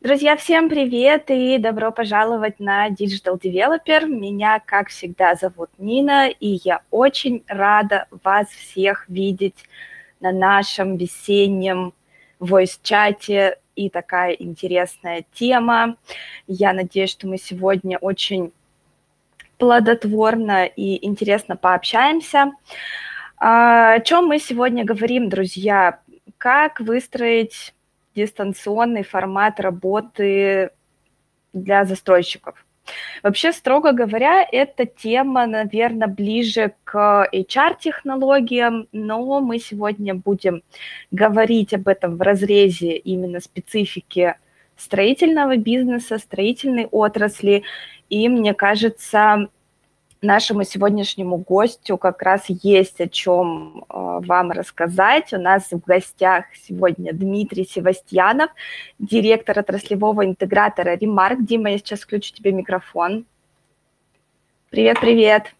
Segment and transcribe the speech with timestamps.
[0.00, 4.06] Друзья, всем привет и добро пожаловать на Digital Developer.
[4.06, 9.66] Меня, как всегда, зовут Нина, и я очень рада вас всех видеть
[10.18, 11.92] на нашем весеннем
[12.40, 13.58] voice-чате.
[13.76, 15.96] И такая интересная тема.
[16.46, 18.52] Я надеюсь, что мы сегодня очень
[19.58, 22.52] плодотворно и интересно пообщаемся.
[23.36, 26.00] А, о чем мы сегодня говорим, друзья?
[26.38, 27.74] Как выстроить
[28.14, 30.70] дистанционный формат работы
[31.52, 32.64] для застройщиков.
[33.22, 40.62] Вообще, строго говоря, эта тема, наверное, ближе к HR-технологиям, но мы сегодня будем
[41.10, 44.34] говорить об этом в разрезе именно специфики
[44.76, 47.62] строительного бизнеса, строительной отрасли.
[48.08, 49.48] И мне кажется,
[50.22, 55.32] нашему сегодняшнему гостю как раз есть о чем э, вам рассказать.
[55.32, 58.50] У нас в гостях сегодня Дмитрий Севастьянов,
[58.98, 61.44] директор отраслевого интегратора Ремарк.
[61.44, 63.24] Дима, я сейчас включу тебе микрофон.
[64.70, 65.54] Привет, привет.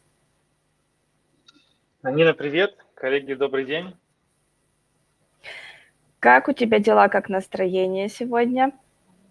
[2.03, 2.77] Нина, привет.
[2.95, 3.95] Коллеги, добрый день.
[6.19, 8.73] Как у тебя дела, как настроение сегодня?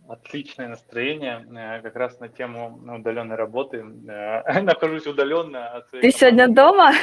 [0.09, 3.85] Отличное настроение, э, как раз на тему ну, удаленной работы.
[4.07, 5.85] Э, нахожусь удаленно.
[5.91, 6.93] Ты сегодня дома?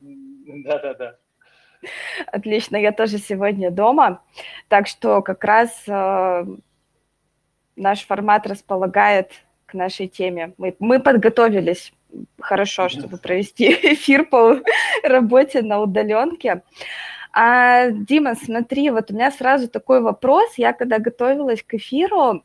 [0.00, 1.16] Да-да-да.
[2.26, 4.22] Отлично, я тоже сегодня дома.
[4.68, 6.46] Так что как раз э,
[7.76, 9.32] наш формат располагает
[9.66, 10.54] к нашей теме.
[10.56, 11.92] Мы, мы подготовились
[12.40, 14.62] хорошо, чтобы провести эфир по
[15.02, 16.62] работе на удаленке.
[17.32, 20.54] А, Дима, смотри, вот у меня сразу такой вопрос.
[20.56, 22.44] Я когда готовилась к эфиру,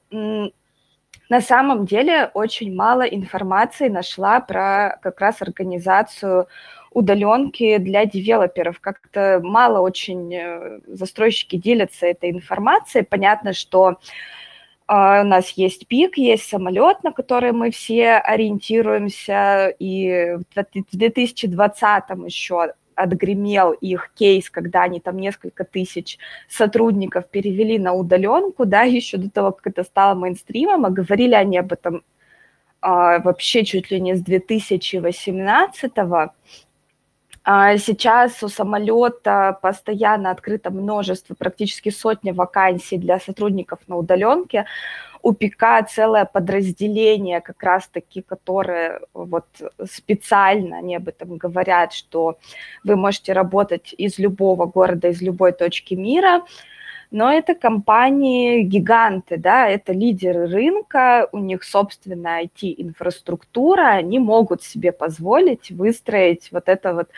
[1.29, 6.47] на самом деле очень мало информации нашла про как раз организацию
[6.91, 8.79] удаленки для девелоперов.
[8.79, 13.03] Как-то мало очень э, застройщики делятся этой информацией.
[13.03, 13.97] Понятно, что
[14.85, 22.03] Uh, у нас есть пик, есть самолет, на который мы все ориентируемся, и в 2020
[22.25, 26.17] еще отгремел их кейс, когда они там несколько тысяч
[26.47, 31.57] сотрудников перевели на удаленку, да, еще до того, как это стало мейнстримом, а говорили они
[31.57, 32.03] об этом
[32.81, 36.15] а, вообще чуть ли не с 2018-го.
[36.15, 36.33] А
[37.45, 44.65] сейчас у самолета постоянно открыто множество, практически сотни вакансий для сотрудников на удаленке.
[45.21, 49.45] У ПИКа целое подразделение как раз-таки, которое вот
[49.89, 52.37] специально, они об этом говорят, что
[52.83, 56.43] вы можете работать из любого города, из любой точки мира,
[57.13, 65.69] но это компании-гиганты, да, это лидеры рынка, у них собственная IT-инфраструктура, они могут себе позволить
[65.69, 67.09] выстроить вот это вот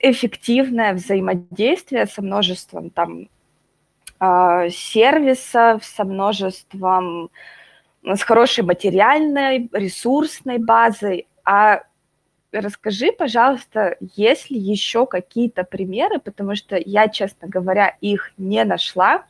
[0.00, 3.28] эффективное взаимодействие со множеством там
[4.18, 7.30] а, сервисов со множеством,
[8.02, 11.28] с хорошей материальной, ресурсной базой.
[11.44, 11.82] А
[12.52, 19.24] расскажи, пожалуйста, есть ли еще какие-то примеры, потому что я, честно говоря, их не нашла.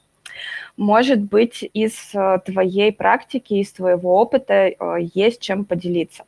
[0.76, 4.74] Может быть, из э, твоей практики, из твоего опыта э,
[5.14, 6.24] есть чем поделиться.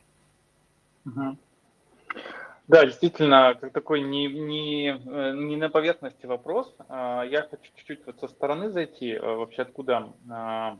[2.67, 6.73] Да, действительно, как такой не, не, э, не на поверхности вопрос.
[6.87, 10.77] А, я хочу чуть-чуть вот со стороны зайти, вообще откуда а,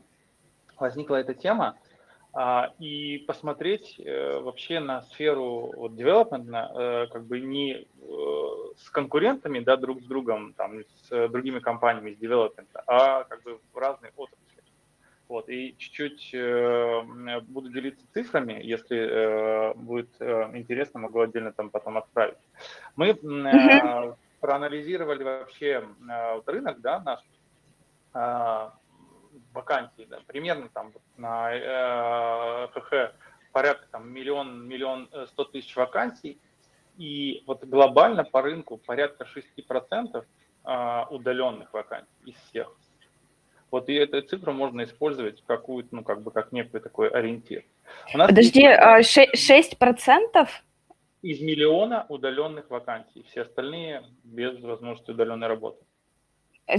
[0.78, 1.76] возникла эта тема,
[2.80, 7.88] и посмотреть э, вообще на сферу вот, development, как бы не
[8.78, 13.60] с конкурентами, да, друг с другом, там, с другими компаниями из development, а как бы
[13.72, 14.44] в разные отрасли.
[15.28, 21.70] Вот, и чуть-чуть э, буду делиться цифрами, если э, будет э, интересно, могу отдельно там
[21.70, 22.38] потом отправить.
[22.96, 27.20] Мы э, проанализировали вообще э, рынок, да, наш
[28.14, 28.70] э,
[29.54, 33.14] вакансий, да, примерно там на э, ХХ
[33.52, 36.40] порядка там миллион, миллион э, сто тысяч вакансий,
[36.98, 40.26] и вот глобально по рынку порядка 6%
[40.66, 42.76] э, удаленных вакансий из всех.
[43.72, 47.64] Вот и эту цифру можно использовать какую-то, ну, как бы, как некий такой ориентир.
[48.14, 49.18] У нас Подожди, есть...
[49.50, 50.30] 6%?
[50.34, 50.48] А,
[51.24, 53.24] Из миллиона удаленных вакансий.
[53.24, 55.84] Все остальные без возможности удаленной работы.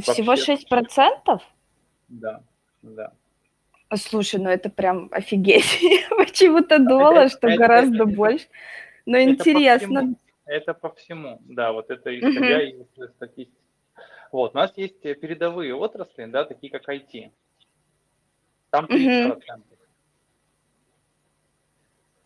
[0.02, 0.54] Всего Вообще.
[0.54, 1.40] 6%?
[2.08, 2.44] Да,
[2.90, 3.12] да.
[3.96, 5.80] Слушай, ну это прям офигеть.
[6.16, 8.46] Почему-то думала, что это, гораздо это, больше.
[9.06, 10.00] Но это интересно.
[10.00, 12.86] По всему, это по всему, да, вот это исходя uh-huh.
[12.96, 13.58] из статистики.
[14.32, 17.30] Вот, у нас есть передовые отрасли, да, такие как IT.
[18.70, 19.38] Там 30%.
[19.38, 19.62] Mm-hmm.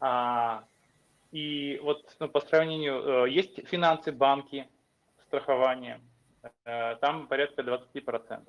[0.00, 0.64] А,
[1.32, 4.66] и вот ну, по сравнению, э, есть финансы, банки,
[5.26, 6.00] страхование,
[6.64, 8.46] э, там порядка 20%.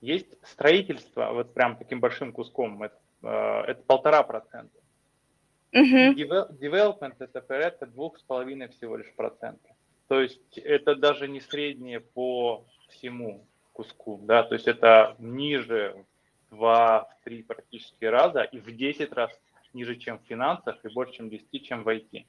[0.00, 4.78] Есть строительство вот прям таким большим куском, это, э, полтора процента.
[5.72, 6.14] Uh-huh.
[6.14, 9.68] Development это порядка двух с половиной всего лишь процента.
[10.06, 16.06] То есть это даже не среднее по всему куску, да, то есть это ниже
[16.50, 19.30] в 2-3 практически раза и в 10 раз
[19.74, 22.24] ниже, чем в финансах и больше, чем в 10, чем в IT.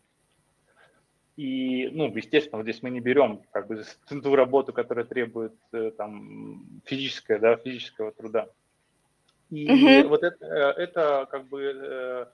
[1.40, 5.92] И, ну, естественно, вот здесь мы не берем как бы ту работу, которая требует э,
[5.98, 8.48] там физическое, да, физического труда.
[9.50, 10.08] И mm-hmm.
[10.08, 12.26] вот это, э, это как бы э,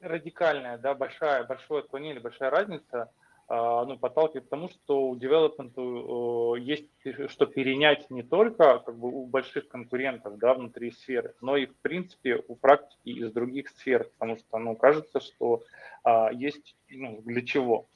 [0.00, 3.10] радикальная, да, большая, большое отклонение, большая разница–
[3.54, 6.88] а, ну, подталкивает к тому, что у девелопменту есть
[7.28, 11.74] что перенять не только как бы, у больших конкурентов да, внутри сферы, но и, в
[11.82, 15.64] принципе, у практики из других сфер, потому что ну, кажется, что
[16.02, 17.88] а, есть ну, для чего.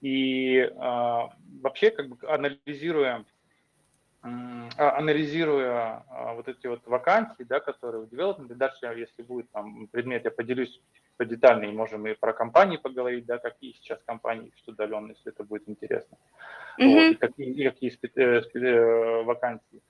[0.00, 1.30] И а,
[1.60, 3.24] вообще, как бы анализируя
[4.22, 9.86] а, анализируя а, вот эти вот вакансии, да, которые у девелопмента, дальше, если будет там
[9.88, 10.80] предмет, я поделюсь
[11.16, 15.68] подетальнее, можем и про компании поговорить, да, какие сейчас компании ищут удаленно, если это будет
[15.68, 16.16] интересно,
[16.78, 16.94] mm-hmm.
[16.94, 19.82] вот, и какие, и какие спе- э, спе- э, вакансии.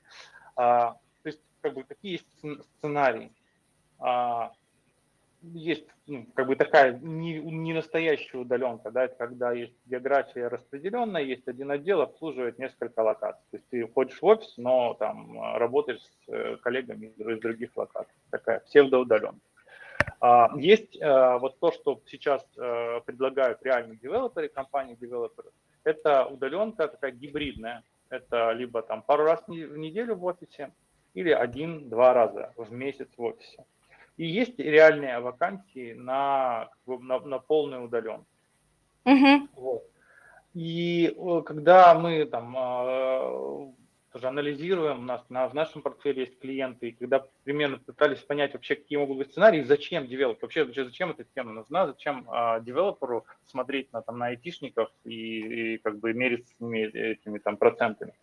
[0.57, 3.31] А, то есть, как бы, какие есть сценарии?
[3.99, 4.53] А,
[5.43, 11.23] есть ну, как бы такая не, не настоящая удаленка, да, это когда есть география распределенная,
[11.23, 13.45] есть один отдел, обслуживает несколько локаций.
[13.51, 18.15] То есть ты ходишь в офис, но там работаешь с э, коллегами из других локаций.
[18.31, 19.41] Такая псевдоудаленка.
[20.21, 25.51] А, есть э, вот то, что сейчас э, предлагают реальные девелоперы, компании девелоперы,
[25.85, 27.83] это удаленка такая гибридная.
[28.11, 30.73] Это либо там пару раз в неделю в офисе,
[31.15, 33.65] или один-два раза в месяц в офисе.
[34.19, 38.27] И есть реальные вакансии на, на, на полную удаленку.
[39.07, 39.49] Uh-huh.
[39.55, 39.85] Вот.
[40.55, 43.73] И э, когда мы там а,
[44.13, 48.55] тоже анализируем, у нас на, в нашем портфеле есть клиенты, и когда примерно пытались понять
[48.55, 52.61] вообще, какие могут быть сценарии, зачем девелопер, вообще, вообще зачем эта тема нужна, зачем а,
[52.61, 57.57] девелоперу смотреть на, там, на айтишников и, и как бы мериться с ними этими там
[57.57, 58.15] процентами.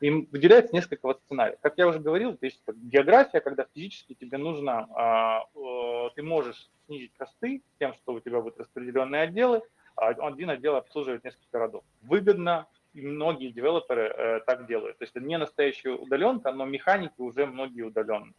[0.00, 1.58] Им выделяется несколько вот сценариев.
[1.60, 6.68] Как я уже говорил, то есть география, когда физически тебе нужно, а, а, ты можешь
[6.86, 9.62] снизить косты тем, что у тебя будут распределенные отделы,
[9.94, 11.84] а один отдел обслуживает несколько городов.
[12.02, 12.66] Выгодно,
[12.98, 14.98] и многие девелоперы э, так делают.
[14.98, 18.34] То есть это не настоящая удаленка, но механики уже многие удаленные.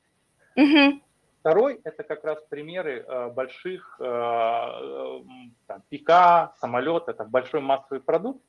[0.57, 1.01] Mm-hmm.
[1.39, 5.19] Второй– это как раз примеры э, больших э, э,
[5.67, 8.43] там, пика, самолет, это большой массовый продукт,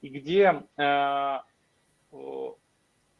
[0.00, 1.38] и где э,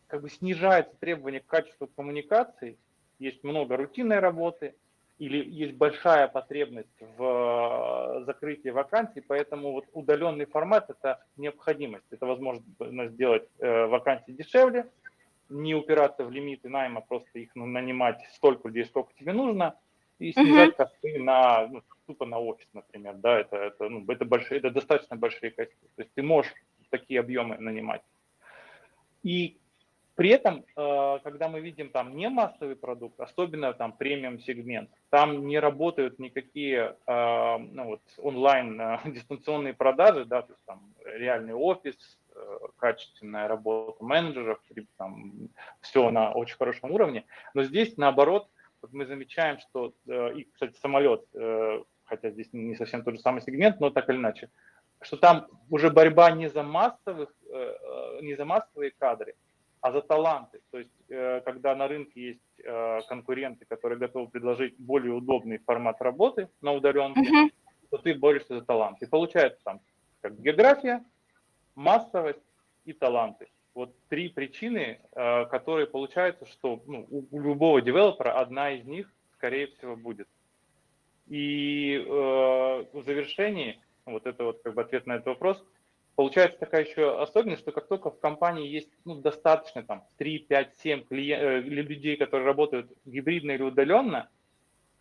[0.09, 2.79] как бы снижается требование к качеству коммуникации,
[3.21, 4.75] есть много рутинной работы,
[5.19, 12.07] или есть большая потребность в э, закрытии вакансий, поэтому вот удаленный формат– это необходимость.
[12.11, 14.91] Это возможность сделать э, вакансии дешевле,
[15.49, 19.79] не упираться в лимиты найма, просто их нанимать столько людей, сколько тебе нужно,
[20.19, 20.77] и снижать uh-huh.
[20.77, 25.17] косты на, ну, тупо на офис, например, да, это, это, ну, это, большие, это достаточно
[25.17, 25.87] большие косты.
[25.97, 26.53] То есть ты можешь
[26.91, 28.03] такие объемы нанимать.
[29.23, 29.59] И
[30.15, 35.47] при этом, э, когда мы видим там не массовый продукт, особенно там премиум сегмент, там
[35.47, 41.55] не работают никакие э, ну, вот, онлайн э, дистанционные продажи, да, то есть там реальный
[41.55, 41.97] офис,
[42.77, 44.59] качественная работа менеджеров,
[44.97, 45.51] там
[45.83, 47.25] все на очень хорошем уровне.
[47.53, 48.49] Но здесь наоборот,
[48.81, 51.27] вот мы замечаем, что и, кстати, самолет,
[52.05, 54.49] хотя здесь не совсем тот же самый сегмент, но так или иначе,
[55.03, 57.29] что там уже борьба не за массовых,
[58.23, 59.35] не за массовые кадры,
[59.83, 60.61] а за таланты.
[60.71, 66.01] То есть, э, когда на рынке есть э, конкуренты, которые готовы предложить более удобный формат
[66.01, 67.51] работы на удаленке, uh-huh.
[67.91, 69.03] то ты борешься за талант.
[69.03, 69.81] И получается там
[70.21, 71.05] как география,
[71.75, 72.47] массовость
[72.85, 73.49] и таланты.
[73.75, 79.67] Вот три причины, э, которые получается, что ну, у любого девелопера одна из них, скорее
[79.67, 80.29] всего, будет.
[81.27, 85.65] И э, в завершении, вот это вот как бы ответ на этот вопрос,
[86.15, 90.77] Получается такая еще особенность, что как только в компании есть ну, достаточно там 3, 5,
[90.77, 94.29] 7 клиент, людей, которые работают гибридно или удаленно,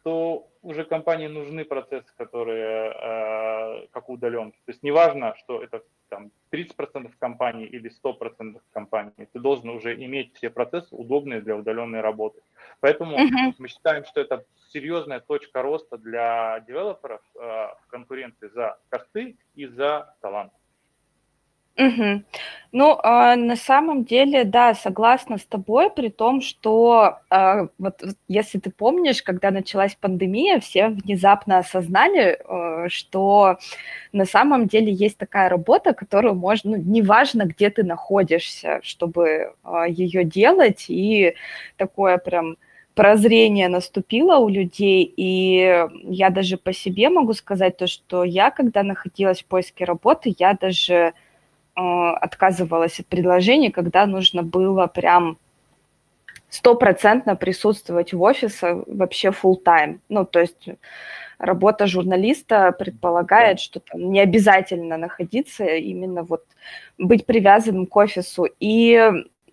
[0.04, 4.58] то уже компании нужны процессы, которые э, как удаленки.
[4.66, 10.36] То есть неважно, что это там 30% компании или 100% компании, ты должен уже иметь
[10.36, 12.42] все процессы удобные для удаленной работы.
[12.80, 13.54] Поэтому uh-huh.
[13.58, 19.66] мы считаем, что это серьезная точка роста для девелоперов э, в конкуренции за косты и
[19.68, 20.52] за талант.
[21.78, 22.26] Мгм.
[22.74, 28.60] Ну, а, на самом деле, да, согласна с тобой, при том, что, а, вот если
[28.60, 33.58] ты помнишь, когда началась пандемия, все внезапно осознали, э, что
[34.14, 39.88] на самом деле есть такая работа, которую можно, ну, неважно, где ты находишься, чтобы, а,
[39.88, 40.86] её делать.
[40.90, 41.36] И
[41.78, 42.58] такое прям
[42.96, 45.14] прозрение наступило у людей.
[45.18, 50.36] И я даже по себе могу сказать то, что я, когда находилась в поиске работы,
[50.40, 51.14] я даже
[51.76, 55.38] отказывалась от предложений, когда нужно было прям
[56.50, 60.00] стопроцентно присутствовать в офисе вообще full time.
[60.10, 60.68] Ну, то есть
[61.38, 66.44] работа журналиста предполагает, что там не обязательно находиться, именно вот
[66.98, 68.48] быть привязанным к офису.
[68.60, 69.12] И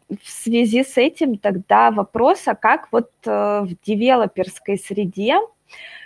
[0.09, 5.39] в связи с этим тогда вопрос, а как вот э, в девелоперской среде,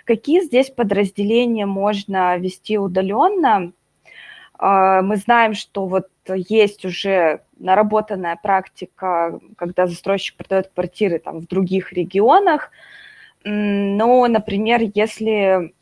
[0.05, 3.71] какие здесь подразделения можно вести удаленно,
[4.65, 11.91] мы знаем, что вот есть уже наработанная практика, когда застройщик продает квартиры там в других
[11.91, 12.71] регионах.
[13.43, 15.73] Но, например, если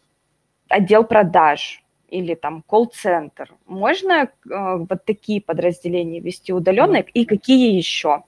[0.68, 8.24] отдел продаж или там колл-центр, можно э, вот такие подразделения вести удаленно и какие еще?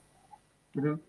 [0.76, 1.00] Угу.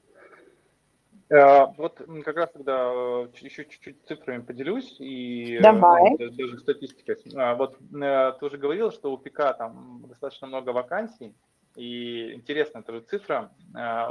[1.35, 6.11] Э, вот как раз тогда э, еще чуть-чуть цифрами поделюсь и э, Давай.
[6.11, 7.17] ну, даже статистикой.
[7.35, 11.35] А, вот ты уже говорил, что у ПК там достаточно много вакансий,
[11.75, 13.51] и интересная тоже цифра.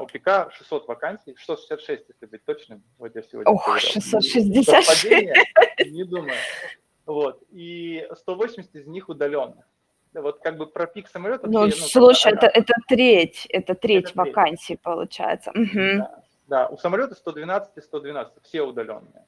[0.01, 2.83] У ПК 600 вакансий, 666, если быть точным.
[2.99, 3.93] Вот я сегодня Ох, проверял.
[4.21, 5.91] 666.
[5.91, 6.37] Не думаю.
[7.07, 7.43] Вот.
[7.51, 9.65] И 180 из них удаленных.
[10.13, 11.47] Вот как бы про пик самолета.
[11.47, 14.83] Ну, ну, слушай, это, это треть, это треть это вакансий треть.
[14.83, 15.51] получается.
[15.51, 15.99] Угу.
[15.99, 16.24] Да.
[16.47, 19.27] Да, у самолета 112 и 112, все удаленные.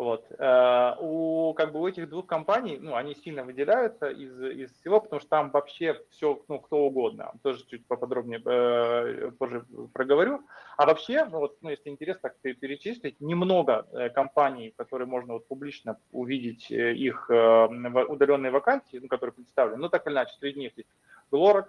[0.00, 0.32] Вот.
[0.38, 4.98] Э, у, как бы, у этих двух компаний, ну, они сильно выделяются из, из всего,
[4.98, 7.32] потому что там вообще все, ну, кто угодно.
[7.42, 10.40] Тоже чуть поподробнее э, позже проговорю.
[10.78, 15.46] А вообще, ну, вот, ну, если интересно так перечислить, немного э, компаний, которые можно вот
[15.48, 20.88] публично увидеть их удаленные вакансии, ну, которые представлены, ну, так или иначе, среди них есть
[21.30, 21.66] Glorax,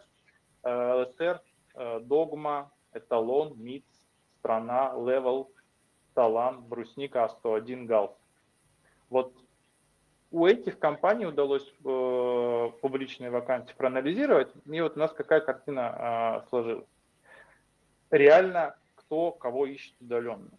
[0.64, 0.70] э,
[1.20, 1.40] ЛСР,
[1.76, 3.84] Dogma, Эталон, МИЦ,
[4.42, 5.52] Страна, Level,
[6.14, 8.12] Талан, Брусника, А101, Галс.
[9.10, 9.34] Вот
[10.32, 16.50] у этих компаний удалось э, публичные вакансии проанализировать, и вот у нас какая картина э,
[16.50, 16.88] сложилась.
[18.10, 20.50] Реально, кто кого ищет удаленно.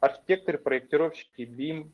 [0.00, 1.90] Архитекторы, проектировщики, BIM,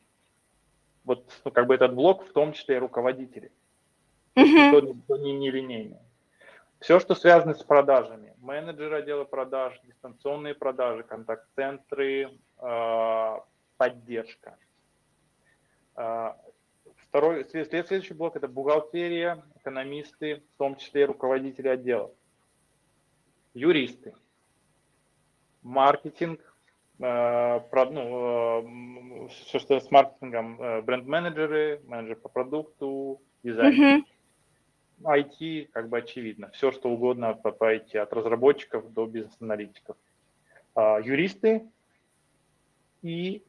[1.04, 3.50] вот ну, как бы этот блок, в том числе и руководители.
[4.36, 4.98] Mm-hmm.
[5.04, 5.98] Кто, не, не линейный.
[6.80, 13.38] Все, что связано с продажами, менеджеры отдела продаж, дистанционные продажи, контакт-центры, э,
[13.76, 14.56] поддержка.
[15.96, 16.32] Э,
[16.96, 22.12] второй, следующий блок– это бухгалтерия, экономисты, в том числе руководители отделов,
[23.54, 24.14] юристы,
[25.62, 26.40] маркетинг,
[27.00, 27.60] э,
[27.90, 34.00] ну, все, что с маркетингом, бренд-менеджеры, менеджеры по продукту, дизайнеры.
[34.00, 34.13] Mm-hmm.
[35.06, 36.50] IT как бы очевидно.
[36.50, 39.96] Все, что угодно по, по IT, от разработчиков до бизнес-аналитиков.
[40.74, 41.62] А, юристы
[43.02, 43.44] и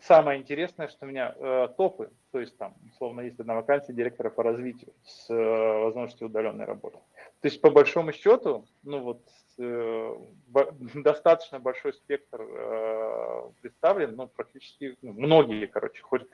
[0.00, 4.30] самое интересное, что у меня э, топы, то есть там, условно, есть одна вакансия директора
[4.30, 6.98] по развитию с э, возможностью удаленной работы.
[7.40, 9.22] То есть по большому счету, ну вот
[9.58, 10.16] э,
[10.94, 16.26] достаточно большой спектр э, представлен, ну практически ну, многие, короче, хоть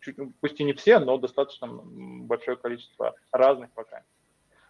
[0.00, 4.06] чуть, пусть и не все, но достаточно большое количество разных вакансий.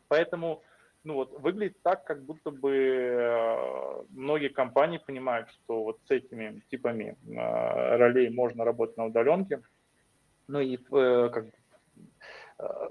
[0.08, 0.62] Поэтому
[1.04, 6.62] ну вот выглядит так, как будто бы э, многие компании понимают, что вот с этими
[6.70, 9.60] типами э, ролей можно работать на удаленке.
[10.48, 11.46] Ну и э, как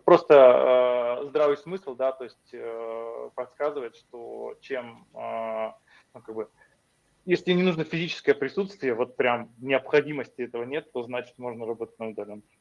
[0.06, 2.56] просто здравый смысл, да, то есть
[3.36, 6.50] подсказывает, что чем, ну, как бы,
[7.26, 12.10] если не нужно физическое присутствие, вот прям необходимости этого нет, то значит можно работать на
[12.10, 12.58] удаленке.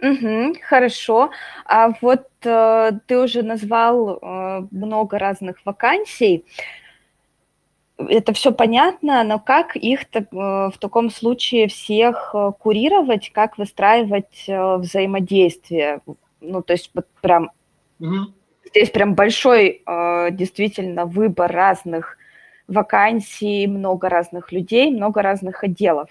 [0.00, 1.30] Угу, хорошо.
[1.64, 6.44] А вот э, ты уже назвал э, много разных вакансий.
[7.98, 14.44] Это все понятно, но как их э, в таком случае всех э, курировать, как выстраивать
[14.46, 16.00] э, взаимодействие?
[16.40, 17.50] Ну, то есть вот прям
[17.98, 18.32] угу.
[18.64, 19.82] здесь прям большой
[20.30, 22.16] действительно выбор разных
[22.68, 26.08] вакансий, много разных людей, много разных отделов.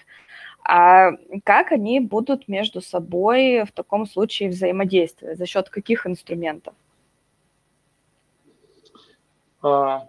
[0.62, 1.12] А
[1.44, 5.38] как они будут между собой в таком случае взаимодействовать?
[5.38, 6.74] За счет каких инструментов?
[9.62, 10.08] А,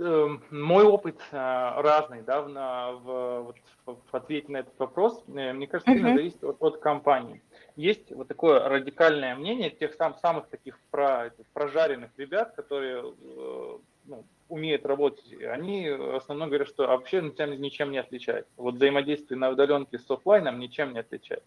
[0.00, 3.54] мой опыт э, разный, да, в, в,
[3.86, 5.22] в ответе на этот вопрос.
[5.28, 6.16] Э, мне кажется, сильно uh-huh.
[6.16, 7.42] зависит от, от компании.
[7.76, 14.24] есть вот такое радикальное мнение тех сам, самых таких про, прожаренных ребят, которые э, ну,
[14.48, 18.50] умеют работать, они в основном говорят, что вообще ничем не отличается.
[18.56, 21.46] Вот взаимодействие на удаленке с офлайном ничем не отличается.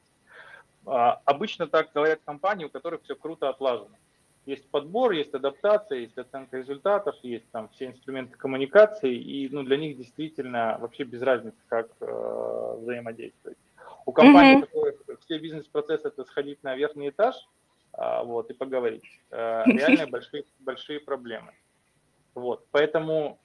[0.86, 3.96] А, обычно так говорят компании, у которых все круто отлажено.
[4.46, 9.78] Есть подбор, есть адаптация, есть оценка результатов, есть там все инструменты коммуникации, и ну, для
[9.78, 13.58] них действительно вообще без разницы, как э, взаимодействовать.
[14.06, 14.66] У компании mm-hmm.
[14.66, 14.96] такое,
[15.26, 17.36] все бизнес-процессы это сходить на верхний этаж
[17.94, 19.06] а, вот, и поговорить.
[19.32, 21.54] А, реально большие, большие проблемы.
[22.36, 23.40] Вот, поэтому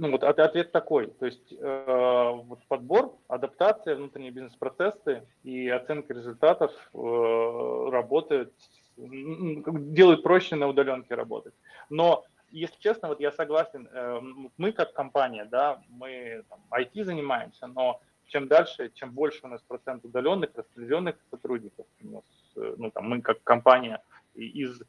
[0.00, 6.72] ну вот ответ такой, то есть э, вот подбор, адаптация, внутренние бизнес-процессы и оценка результатов
[6.94, 8.54] э, работают,
[9.00, 11.54] делают проще на удаленке работать.
[11.88, 14.20] Но если честно, вот я согласен, э,
[14.56, 20.04] мы как компания, да, мы IT занимаемся, но чем дальше, чем больше у нас процент
[20.04, 22.24] удаленных, распределенных сотрудников, у нас,
[22.56, 24.02] э, ну, там, мы как компания
[24.34, 24.82] из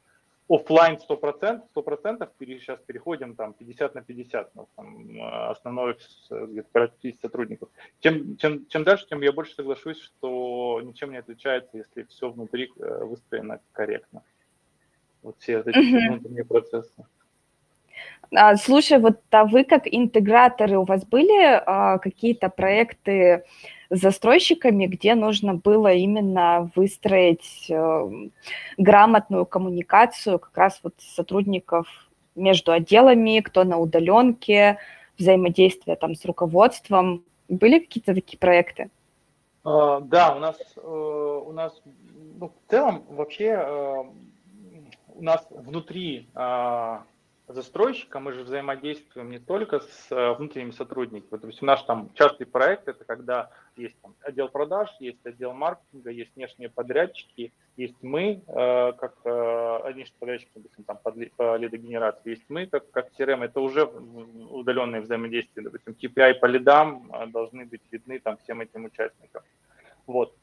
[0.54, 2.28] офлайн 100%, 100%
[2.58, 5.16] сейчас переходим там 50 на 50, ну, там,
[5.50, 5.96] основной
[6.30, 7.68] где-то 50 сотрудников.
[8.00, 12.70] Чем, чем, чем дальше, тем я больше соглашусь, что ничем не отличается, если все внутри
[12.78, 14.22] э, выстроено корректно.
[15.22, 17.04] Вот все эти внутренние процессы.
[18.34, 23.44] А, слушай, вот а вы как интеграторы, у вас были а, какие-то проекты
[23.92, 28.10] с застройщиками, где нужно было именно выстроить а,
[28.78, 31.86] грамотную коммуникацию как раз вот сотрудников
[32.34, 34.78] между отделами, кто на удаленке,
[35.18, 37.22] взаимодействие там с руководством.
[37.48, 38.90] Были какие-то такие проекты?
[39.62, 41.80] Uh, да, у нас, uh, у нас
[42.40, 44.12] ну, в целом вообще uh,
[45.14, 46.26] у нас внутри
[47.52, 51.40] застройщика мы же взаимодействуем не только с э, внутренними сотрудниками.
[51.40, 56.10] То есть наш там частый проект это когда есть там, отдел продаж, есть отдел маркетинга,
[56.10, 62.30] есть внешние подрядчики, есть мы, э, как э, внешние подрядчики, допустим, там, по, по лидогенерации,
[62.30, 65.62] есть мы, как, как CRM, это уже удаленные взаимодействия.
[65.62, 69.42] Допустим, KPI по лидам э, должны быть видны там всем этим участникам.
[70.06, 70.34] Вот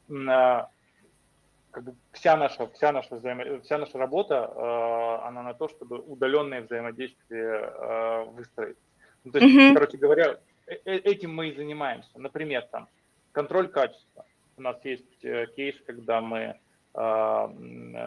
[1.72, 3.60] как бы вся наша, вся наша, взаимо...
[3.62, 8.78] вся наша работа, э, она на то, чтобы удаленное взаимодействие э, выстроить.
[9.24, 9.74] Ну, то есть, mm-hmm.
[9.74, 12.10] короче говоря, э, э этим мы и занимаемся.
[12.16, 12.88] Например, там,
[13.32, 14.25] контроль качества.
[14.58, 16.55] У нас есть э, кейс, когда мы
[16.94, 17.48] э,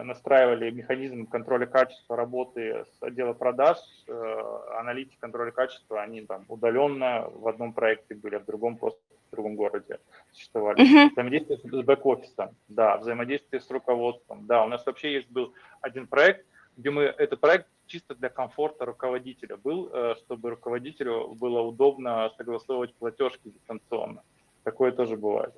[0.03, 4.41] настраивали механизм контроля качества работы с отдела продаж, э,
[4.79, 9.01] аналитики контроля качества, они там удаленно в одном проекте были, а в другом просто
[9.33, 9.99] в другом городе
[10.31, 10.79] существовали.
[10.79, 11.09] Uh-huh.
[11.11, 14.63] Взаимодействие с бэк-офисом, да, взаимодействие с руководством, да.
[14.63, 16.45] У нас вообще есть был один проект,
[16.77, 22.93] где мы, этот проект чисто для комфорта руководителя был, э, чтобы руководителю было удобно согласовывать
[22.95, 24.21] платежки дистанционно.
[24.63, 25.53] Такое тоже бывает.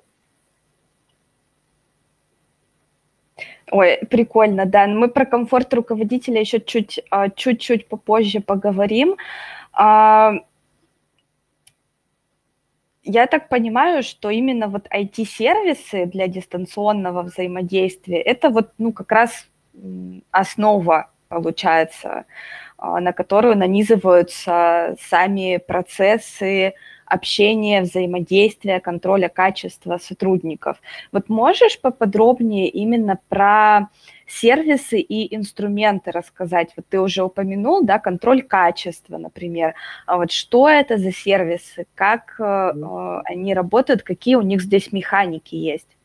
[3.70, 4.86] Ой, прикольно, да.
[4.86, 9.16] Мы про комфорт руководителя еще чуть, а, чуть-чуть попозже поговорим.
[13.08, 19.46] Я так понимаю, что именно вот IT-сервисы для дистанционного взаимодействия, это вот, ну, как раз
[20.32, 22.24] основа, получается,
[22.76, 26.74] а, на которую нанизываются сами процессы
[27.06, 30.78] общения, взаимодействия, контроля качества сотрудников.
[31.12, 33.88] Вот можешь поподробнее именно про
[34.26, 36.72] сервисы и инструменты рассказать?
[36.76, 39.74] Вот ты уже упомянул, да, контроль качества, например.
[40.06, 42.72] А вот что это за сервисы, как э,
[43.24, 45.96] они работают, какие у них здесь механики есть?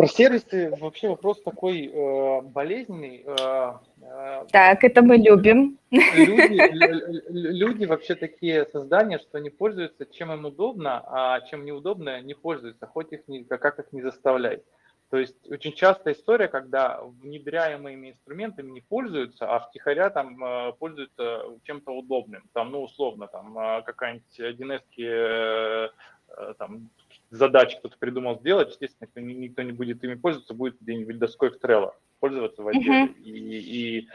[0.00, 3.22] Про сервисы вообще вопрос такой э, болезненный.
[3.26, 5.78] Э, э, так, это мы любим.
[5.90, 12.32] Люди, люди вообще такие создания, что они пользуются чем им удобно, а чем неудобно не
[12.32, 14.62] пользуются, хоть их не, как их не заставлять.
[15.10, 21.42] То есть очень частая история, когда внедряемыми инструментами не пользуются, а втихаря там э, пользуются
[21.64, 22.48] чем-то удобным.
[22.52, 26.90] Там, ну, условно, там э, какая-нибудь 1С э, там,
[27.30, 31.58] задач кто-то придумал сделать, естественно, никто, никто не будет ими пользоваться, будет где-нибудь доской в
[31.58, 33.06] Trello пользоваться в отделе.
[33.06, 33.22] Uh-huh.
[33.22, 34.08] И, и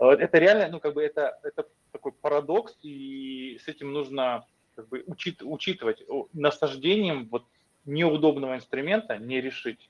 [0.00, 5.04] это реально, ну, как бы это, это такой парадокс, и с этим нужно как бы
[5.06, 6.02] учит, учитывать.
[6.32, 7.44] Насаждением вот
[7.84, 9.89] неудобного инструмента не решить.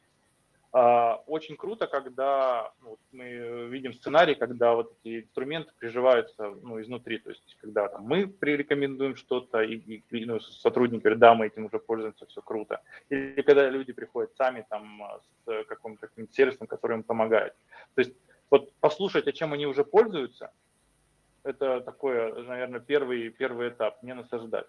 [0.72, 7.18] А, очень круто, когда ну, мы видим сценарий, когда вот эти инструменты приживаются ну, изнутри,
[7.18, 11.64] то есть когда там, мы прирекомендуем что-то, и, и ну, сотрудники говорят, да, мы этим
[11.64, 12.80] уже пользуемся, все круто.
[13.08, 15.02] Или когда люди приходят сами там
[15.44, 17.54] с каким-то каким сервисом, который им помогает.
[17.96, 18.14] То есть
[18.48, 20.52] вот послушать, о чем они уже пользуются,
[21.42, 24.66] это такой, наверное, первый, первый этап, не насаждать.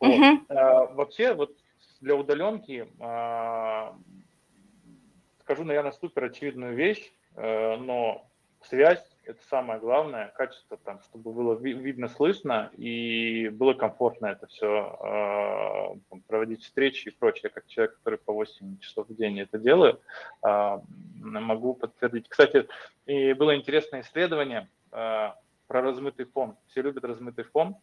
[0.00, 0.10] Вот.
[0.10, 0.38] Uh-huh.
[0.48, 1.56] А, вообще, вот
[2.00, 3.96] для удаленки а,
[5.52, 8.26] скажу, наверное, супер очевидную вещь, э, но
[8.62, 15.94] связь– это самое главное, качество там, чтобы было видно, слышно и было комфортно это все
[16.08, 17.50] э, проводить встречи и прочее.
[17.50, 20.00] Как человек, который по 8 часов в день это делаю,
[20.42, 20.78] э,
[21.20, 22.30] могу подтвердить.
[22.30, 22.66] Кстати,
[23.04, 25.36] и было интересное исследование про
[25.68, 26.56] размытый фон.
[26.68, 27.76] Все любят размытый фон.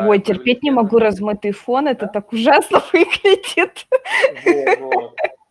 [0.00, 2.12] Ой, терпеть не могу размытый фон, это да?
[2.12, 3.86] так ужасно выглядит.
[4.44, 5.07] Вот, вот.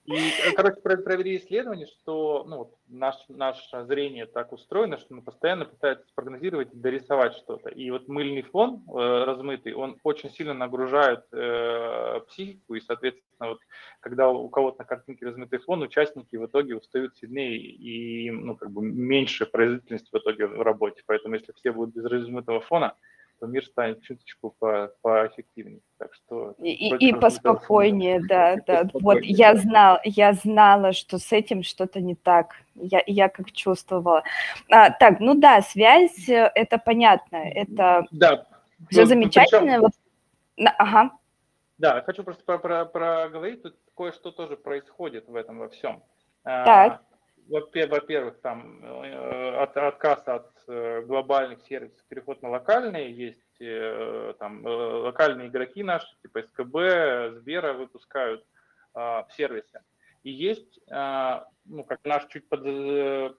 [0.08, 5.65] И, э, короче, провели исследование, что ну, наш, наше зрение так устроено, что мы постоянно
[5.65, 7.70] пытаемся спрогнозировать и дорисовать что-то.
[7.70, 13.60] И вот мыльный фон э, размытый, он очень сильно нагружает э, психику, и, соответственно, вот,
[14.00, 18.72] когда у кого-то на картинке размытый фон, участники в итоге устают сильнее и ну, как
[18.72, 21.04] бы меньше производительность в итоге в работе.
[21.06, 22.96] Поэтому если все будут без размытого фона,
[23.39, 25.82] то мир станет чуточку по, поэффективнее.
[25.97, 28.84] Так что и, и поспокойнее, да, да.
[28.84, 32.56] Поспокойнее, вот я знал, я знала, что с этим что-то не так.
[32.76, 34.23] Я, я как чувствовала.
[34.69, 38.45] А, так, ну да, связь, э, это понятно, это да.
[38.89, 39.62] все ну, замечательно.
[39.62, 39.82] Причем...
[39.82, 39.93] Вот,
[40.78, 41.12] ага.
[41.78, 46.04] Да, хочу просто про, про, проговорить, тут кое-что тоже происходит в этом во всем.
[46.43, 47.07] А, так
[47.49, 54.65] во-первых, там э, от, отказ от э, глобальных сервисов, переход на локальные, есть э, там
[54.65, 58.45] локальные игроки наши, типа СКБ, Сбера выпускают
[58.93, 59.81] а, сервисы.
[60.23, 62.63] И есть, а, ну, как наш чуть под,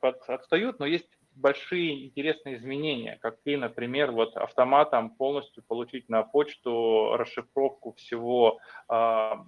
[0.00, 6.22] под отстают, но есть большие интересные изменения, как и, например, вот автоматом полностью получить на
[6.22, 9.44] почту расшифровку всего, а,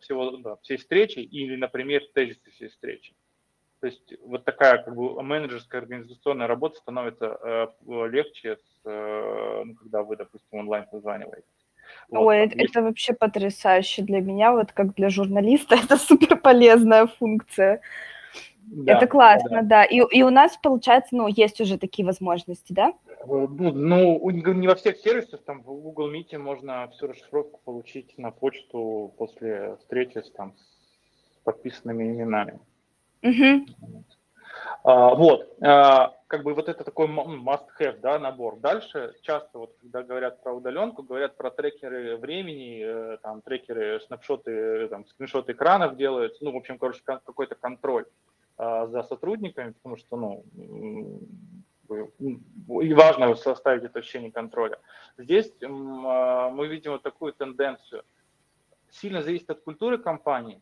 [0.00, 3.14] всего да, всей встречи или, например, тезисы всей встречи.
[3.80, 7.66] То есть вот такая как бы менеджерская организационная работа становится э,
[8.08, 11.48] легче, с, э, ну, когда вы, допустим, онлайн созваниваетесь.
[12.10, 12.70] Вот, Ой, это, есть...
[12.70, 17.80] это вообще потрясающе для меня, вот как для журналиста, это супер полезная функция.
[18.62, 19.82] Да, это классно, да.
[19.82, 19.84] да.
[19.84, 22.92] И, и у нас, получается, ну, есть уже такие возможности, да?
[23.08, 28.16] Э, ну, ну, не во всех сервисах, там в Google Meet можно всю расшифровку получить
[28.18, 32.60] на почту после встречи с, там, с подписанными именами.
[33.22, 33.66] Угу.
[34.82, 38.56] А, вот, а, как бы вот это такой must-have, да, набор.
[38.60, 44.88] Дальше часто вот, когда говорят про удаленку, говорят про трекеры времени, э, там, трекеры, снапшоты,
[44.88, 48.06] там, скриншоты экранов делаются, ну, в общем, короче, какой-то контроль
[48.56, 50.44] а, за сотрудниками, потому что, ну,
[52.80, 54.78] и важно составить это ощущение контроля.
[55.18, 58.04] Здесь а, мы видим вот такую тенденцию.
[58.90, 60.60] Сильно зависит от культуры компании,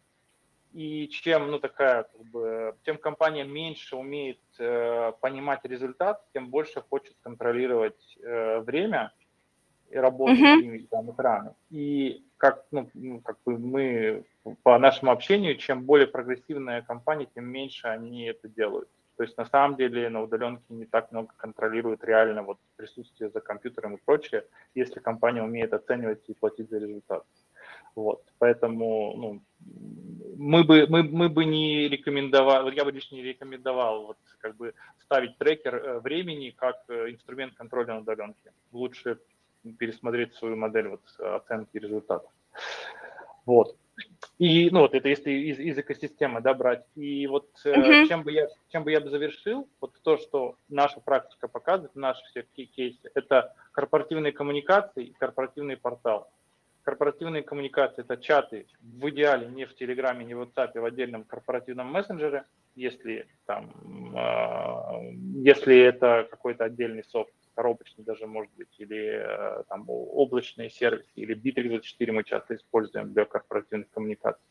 [0.79, 6.83] и чем, ну, такая, как бы, тем компания меньше умеет э, понимать результат, тем больше
[6.88, 9.12] хочет контролировать э, время
[9.91, 10.87] и работу mm-hmm.
[10.88, 11.57] там, экрана.
[11.71, 12.88] И как, ну,
[13.25, 14.25] как бы мы
[14.62, 18.88] по нашему общению, чем более прогрессивная компания, тем меньше они это делают.
[19.17, 23.41] То есть на самом деле на удаленке не так много контролируют реально вот присутствие за
[23.41, 24.45] компьютером и прочее,
[24.77, 27.25] если компания умеет оценивать и платить за результат.
[27.94, 29.42] Вот, поэтому ну,
[30.37, 34.74] мы бы, мы, мы бы не рекомендовали, я бы лично не рекомендовал вот, как бы
[35.01, 38.53] ставить трекер э, времени как э, инструмент контроля на удаленке.
[38.72, 39.18] Лучше
[39.79, 42.31] пересмотреть свою модель вот, оценки результатов.
[43.44, 43.77] Вот.
[44.38, 46.85] И, ну, вот это если из, из экосистемы, да, брать.
[46.94, 48.07] И вот uh-huh.
[48.07, 52.22] чем, бы я, чем бы я бы завершил, вот то, что наша практика показывает, наши
[52.27, 56.31] все кейсы, это корпоративные коммуникации и корпоративный портал.
[56.88, 61.22] Корпоративные коммуникации– это чаты, в идеале не в Телеграме, не в WhatsApp, а в отдельном
[61.22, 62.46] корпоративном мессенджере,
[62.77, 63.70] если, там,
[64.16, 71.11] э, если это какой-то отдельный софт, коробочный даже может быть, или э, там, облачные сервисы,
[71.16, 74.48] или B324 мы часто используем для корпоративных коммуникаций.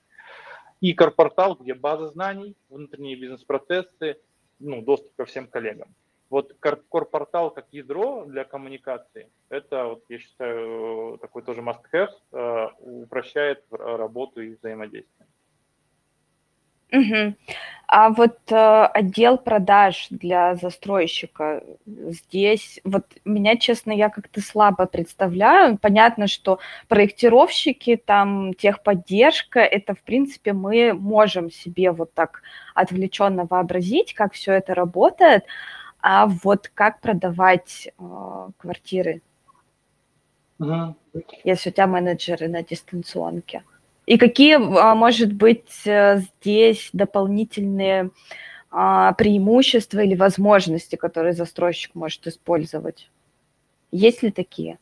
[0.80, 4.21] И корпортал, где база знаний, внутренние бизнес-процессы,
[4.60, 5.95] ну, доступ ко всем коллегам.
[6.30, 13.63] Вот корпортал как ядро для коммуникации, это, вот, я считаю, такой тоже must-have, э, упрощает
[13.72, 15.28] работу и взаимодействие.
[16.92, 17.36] Угу.
[17.90, 25.78] А вот э, отдел продаж для застройщика здесь, вот меня, честно, я как-то слабо представляю.
[25.78, 26.60] Понятно, что
[26.90, 32.42] проектировщики, там техподдержка, это, в принципе, мы можем себе вот так
[32.76, 35.46] отвлеченно вообразить, как все это работает.
[36.02, 39.22] А вот как продавать э, квартиры,
[40.60, 40.96] угу.
[41.44, 43.64] если у тебя менеджеры на дистанционке?
[44.06, 48.12] И какие, а, может быть, э, здесь дополнительные
[48.72, 53.10] а, преимущества или возможности, которые застройщик может использовать?
[53.92, 54.80] Есть ли такие?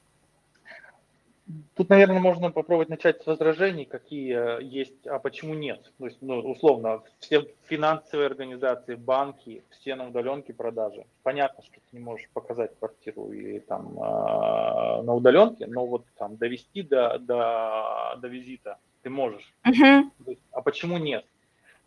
[1.76, 5.92] Тут, наверное, можно попробовать начать с возражений, какие есть, а почему нет.
[6.00, 11.06] То есть, ну, условно, все финансовые организации, банки, все на удаленке продажи.
[11.22, 16.36] Понятно, что ты не можешь показать квартиру или там э, на удаленке, но вот там
[16.38, 19.54] довести до, до, до визита ты можешь.
[19.68, 20.02] Uh-huh.
[20.26, 21.26] Есть, а почему нет?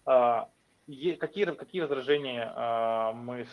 [0.07, 0.49] А,
[1.19, 3.45] какие, какие возражения а, мы,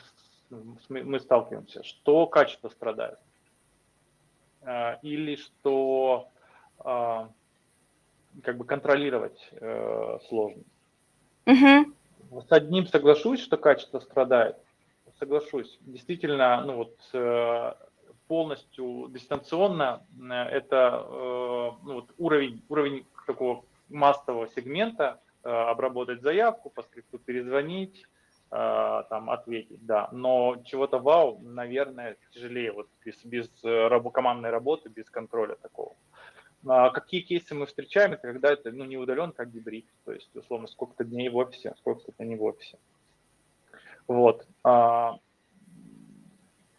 [0.89, 1.83] мы сталкиваемся?
[1.83, 3.17] Что качество страдает?
[4.65, 6.27] А, или что
[6.79, 7.29] а,
[8.43, 10.63] как бы контролировать э, сложно.
[11.45, 12.41] Угу.
[12.41, 14.57] С одним соглашусь, что качество страдает.
[15.19, 15.77] Соглашусь.
[15.81, 17.73] Действительно, ну вот э,
[18.27, 27.19] полностью дистанционно э, это ну вот уровень, уровень такого массового сегмента, обработать заявку, по скрипту
[27.19, 28.07] перезвонить,
[28.49, 30.07] там ответить, да.
[30.11, 35.95] Но чего-то вау, наверное, тяжелее вот без, без э, рабо командной работы, без контроля такого.
[36.67, 40.35] А какие кейсы мы встречаем, это когда это ну, не удален, как гибрид, то есть
[40.35, 42.77] условно сколько-то дней в офисе, сколько-то не в офисе.
[44.07, 44.47] Вот.
[44.63, 45.19] А,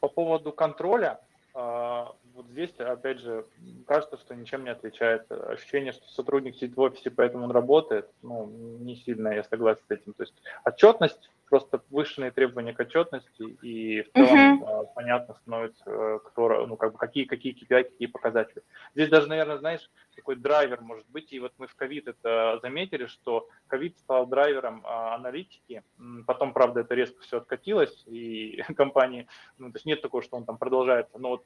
[0.00, 1.20] по поводу контроля,
[1.54, 3.44] а, вот здесь, опять же,
[3.86, 5.42] кажется, что ничем не отличается.
[5.48, 9.90] Ощущение, что сотрудник сидит в офисе, поэтому он работает, ну, не сильно я согласен с
[9.90, 10.12] этим.
[10.12, 14.88] То есть отчетность просто повышенные требования к отчетности, и в целом uh-huh.
[14.94, 18.62] понятно становится, кто, ну, как бы какие, какие KPI, какие показатели.
[18.94, 23.06] Здесь даже, наверное, знаешь, такой драйвер может быть, и вот мы в ковид это заметили,
[23.06, 25.82] что ковид стал драйвером а, аналитики,
[26.26, 30.44] потом, правда, это резко все откатилось, и компании, ну, то есть нет такого, что он
[30.44, 31.44] там продолжается, но вот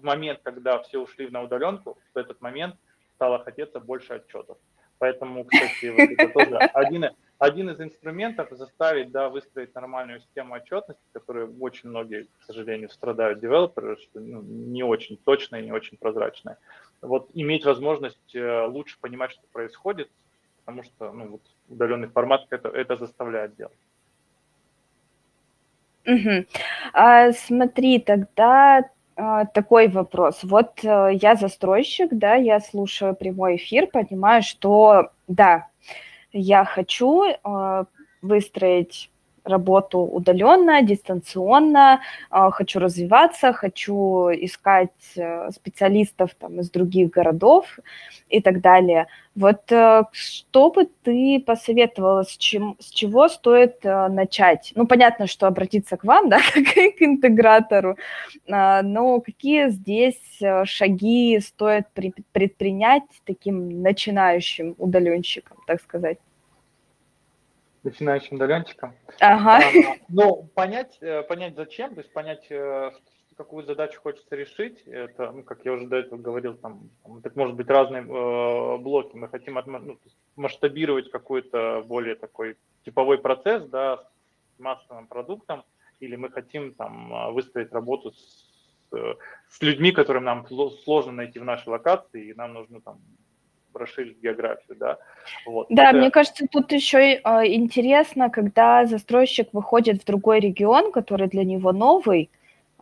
[0.00, 2.76] в момент, когда все ушли на удаленку, в этот момент
[3.14, 4.58] стало хотеться больше отчетов.
[4.98, 7.06] Поэтому, кстати, вот это тоже один,
[7.38, 13.40] один из инструментов заставить да, выстроить нормальную систему отчетности, которой очень многие, к сожалению, страдают
[13.40, 16.58] девелоперы, что ну, не очень точная, не очень прозрачная.
[17.00, 20.10] Вот иметь возможность э, лучше понимать, что происходит,
[20.64, 23.78] потому что ну, вот удаленный формат это, это заставляет делать.
[26.06, 26.44] Угу.
[26.92, 28.90] А, смотри, тогда
[29.52, 30.40] такой вопрос.
[30.42, 35.66] Вот а, я застройщик, да, я слушаю прямой эфир, понимаю, что да,
[36.32, 37.84] я хочу э,
[38.22, 39.09] выстроить
[39.44, 42.00] работу удаленно, дистанционно,
[42.30, 47.78] э, хочу развиваться, хочу искать э, специалистов там из других городов
[48.28, 49.06] и так далее.
[49.36, 49.62] Вот
[50.12, 54.72] что бы ты посоветовала, с, чем, с чего стоит начать?
[54.74, 57.96] Ну, понятно, что обратиться к вам, да, к интегратору,
[58.46, 61.86] но какие здесь шаги стоит
[62.32, 66.18] предпринять таким начинающим удаленщикам, так сказать?
[67.82, 68.94] Начинающим удаленщикам.
[69.20, 69.58] Ага.
[69.58, 72.90] А, ну, понять, э, понять зачем, то есть понять, э,
[73.36, 76.90] какую задачу хочется решить, это, ну, как я уже до этого говорил, там,
[77.24, 79.16] это может быть разные э, блоки.
[79.16, 79.98] Мы хотим от, ну,
[80.36, 84.04] масштабировать какой-то более такой типовой процесс, да,
[84.56, 85.64] с массовым продуктом,
[86.00, 88.46] или мы хотим там выстроить работу с,
[88.90, 90.46] с людьми, которым нам
[90.84, 93.00] сложно найти в нашей локации, и нам нужно там
[93.74, 94.98] расширить географию, да.
[95.46, 95.66] Вот.
[95.70, 95.98] Да, Это...
[95.98, 101.72] мне кажется, тут еще э, интересно, когда застройщик выходит в другой регион, который для него
[101.72, 102.30] новый,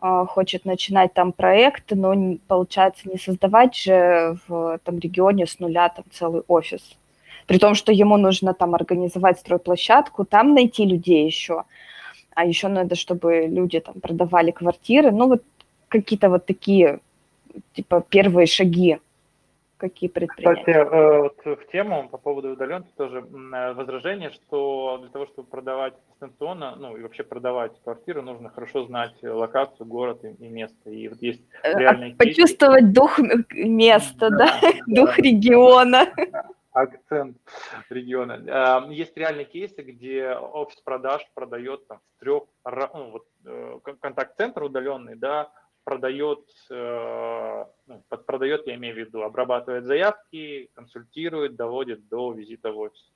[0.01, 5.89] э, хочет начинать там проект, но получается не создавать же в там регионе с нуля
[5.89, 6.97] там целый офис.
[7.47, 11.63] При том, что ему нужно там организовать стройплощадку, там найти людей еще.
[12.35, 15.11] А еще надо, чтобы люди там продавали квартиры.
[15.11, 15.43] Ну, вот
[15.87, 16.99] какие-то вот такие,
[17.73, 18.99] типа, первые шаги
[19.79, 20.59] какие предпринять?
[20.59, 25.47] Кстати, э, вот в тему по поводу удаленки тоже э, возражение, что для того, чтобы
[25.47, 30.89] продавать дистанционно, ну и вообще продавать квартиру, нужно хорошо знать локацию, город и, место.
[30.89, 32.93] И вот есть э, а реальные Почувствовать кейсы.
[32.93, 33.19] дух
[33.51, 34.59] места, да, да?
[34.61, 36.05] да дух да, региона.
[36.71, 37.37] Акцент
[37.89, 38.85] региона.
[38.91, 45.49] Есть реальные кейсы, где офис продаж продает там в трех, ну, вот, контакт-центр удаленный, да,
[45.89, 52.77] продает, э, ну, продает, я имею в виду, обрабатывает заявки, консультирует, доводит до визита в
[52.77, 53.11] офис.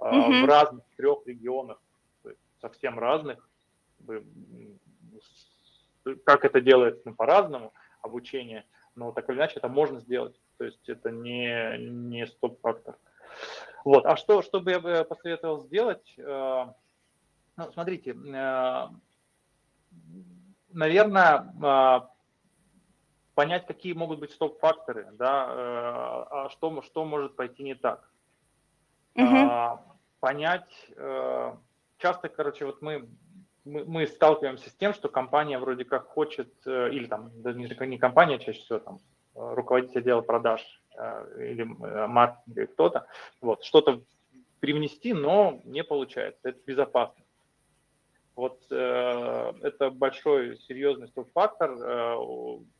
[0.00, 0.42] Mm-hmm.
[0.42, 1.80] В разных трех регионах,
[2.60, 3.48] совсем разных.
[6.24, 8.64] Как это делается ну, по-разному, обучение,
[8.96, 10.34] но так или иначе это можно сделать.
[10.58, 12.96] То есть это не, не стоп-фактор.
[13.84, 14.04] Вот.
[14.04, 16.12] А что, что бы я бы посоветовал сделать?
[16.18, 16.66] Э,
[17.56, 18.14] ну, смотрите,
[20.72, 22.10] наверное,
[23.36, 28.10] понять, какие могут быть стоп-факторы, да, э, а что, что может пойти не так.
[29.14, 29.78] Uh-huh.
[30.20, 31.54] Понять, э,
[31.98, 33.06] часто, короче, вот мы,
[33.64, 37.68] мы, мы сталкиваемся с тем, что компания вроде как хочет, э, или там, даже не,
[37.86, 39.00] не компания, а чаще всего там
[39.34, 40.62] руководитель отдела продаж
[41.38, 43.06] или маркетинга, или кто-то,
[43.42, 44.00] вот, что-то
[44.60, 46.40] привнести, но не получается.
[46.48, 47.22] Это безопасно.
[48.36, 51.70] Вот э, это большой серьезный стоп-фактор.
[51.72, 52.16] Э,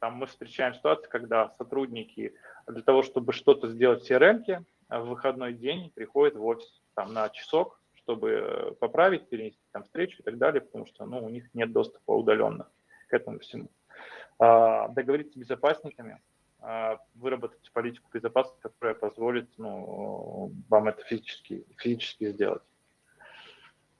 [0.01, 2.35] там мы встречаем ситуации, когда сотрудники
[2.66, 7.31] для того, чтобы что-то сделать в CRM, в выходной день приходят в офис там, на
[7.31, 11.73] часок, чтобы поправить, перенести там встречу и так далее, потому что ну, у них нет
[11.73, 12.69] доступа удаленно
[13.09, 13.71] к этому всему.
[14.38, 16.21] Э, договориться с безопасниками,
[16.61, 22.62] э, выработать политику безопасности, которая позволит ну, вам это физически, физически сделать.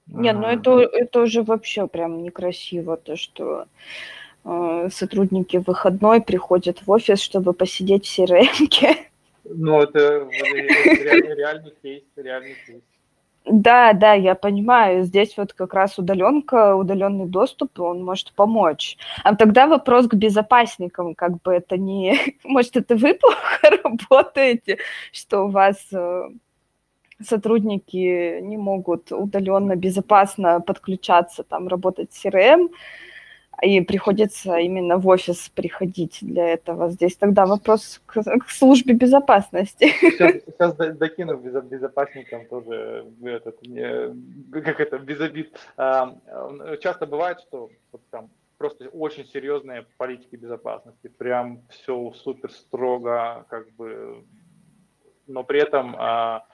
[0.09, 3.65] Нет, ну это, это уже вообще прям некрасиво, то, что
[4.45, 8.97] э, сотрудники выходной приходят в офис, чтобы посидеть в crm
[9.49, 12.81] Ну, это реальный кейс, реальный кейс.
[13.49, 15.03] Да, да, я понимаю.
[15.03, 18.97] Здесь вот как раз удаленка, удаленный доступ, он может помочь.
[19.23, 22.17] А тогда вопрос к безопасникам, как бы это не...
[22.43, 24.79] Может, это вы плохо работаете,
[25.13, 26.29] что у вас э,
[27.21, 32.69] сотрудники не могут удаленно, безопасно подключаться, там, работать с CRM,
[33.61, 36.89] и приходится именно в офис приходить для этого.
[36.89, 39.87] Здесь тогда вопрос к, к службе безопасности.
[39.99, 43.59] Сейчас, сейчас докину безопасникам тоже этот,
[44.51, 45.57] как это, без обид.
[45.75, 46.15] А,
[46.81, 53.71] часто бывает, что вот там просто очень серьезные политики безопасности, прям все супер строго, как
[53.75, 54.23] бы,
[55.25, 56.45] но при этом а,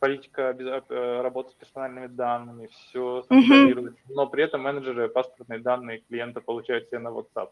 [0.00, 4.14] политика э, работы с персональными данными, все контролирует, mm-hmm.
[4.14, 7.50] но при этом менеджеры паспортные данные клиента получают себе на WhatsApp.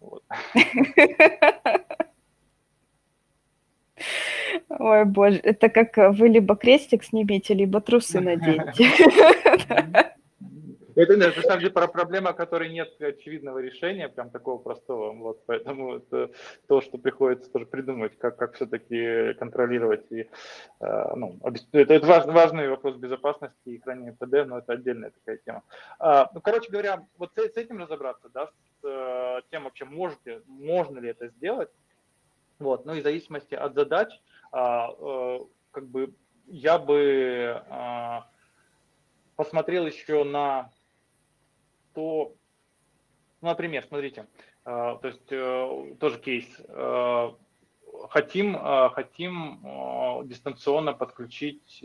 [0.00, 0.22] Вот.
[4.68, 8.88] Ой, боже, это как вы либо крестик снимите, либо трусы наденьте.
[10.98, 15.12] Это, на самом деле проблема, которой нет очевидного решения, прям такого простого.
[15.12, 16.32] Вот, поэтому это
[16.66, 20.10] то, что приходится тоже придумать, как, как все-таки контролировать.
[20.10, 20.28] И,
[20.80, 21.38] э, ну,
[21.72, 25.62] это, это важный, важный вопрос безопасности и хранения ПД, но это отдельная такая тема.
[26.00, 30.42] А, ну, короче говоря, вот с, с этим разобраться, да, с э, тем вообще, можете,
[30.48, 31.70] можно ли это сделать,
[32.58, 34.08] вот, ну и в зависимости от задач,
[34.50, 35.38] а, э,
[35.70, 36.12] как бы
[36.48, 37.62] я бы
[39.36, 40.72] посмотрел еще на
[41.98, 42.32] то,
[43.40, 44.26] ну, например, смотрите,
[44.64, 47.30] э, то есть э, тоже кейс, э,
[48.10, 48.56] хотим,
[48.92, 49.60] хотим
[50.28, 51.84] дистанционно подключить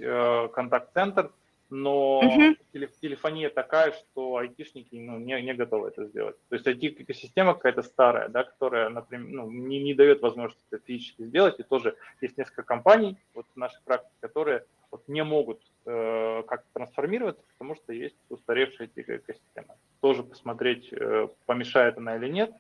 [0.54, 1.32] контакт-центр,
[1.72, 2.88] но uh-huh.
[3.02, 6.36] телефония такая, что айтишники ну, не, не готовы это сделать.
[6.50, 11.24] То есть IT-экосистема какая-то старая, да, которая, например, ну, не, не дает возможности это физически
[11.24, 11.60] сделать.
[11.60, 16.68] И тоже есть несколько компаний вот в нашей практике, которые вот, не могут э, как-то
[16.74, 19.76] трансформироваться, потому что есть устаревшая экосистема.
[20.02, 22.52] Тоже посмотреть, э, помешает она или нет.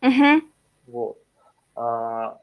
[0.00, 0.40] Uh-huh.
[0.86, 1.18] Вот.
[1.74, 2.40] А,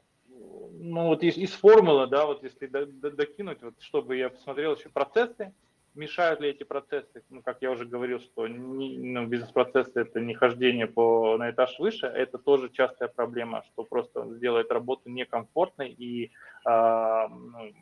[0.78, 5.52] ну вот из, из формулы, да, вот если докинуть, вот чтобы я посмотрел еще процессы,
[5.94, 10.34] мешают ли эти процессы, ну, как я уже говорил, что не, ну, бизнес-процессы это не
[10.34, 16.32] хождение по, на этаж выше, это тоже частая проблема, что просто сделает работу некомфортной и
[16.66, 17.72] э, ну,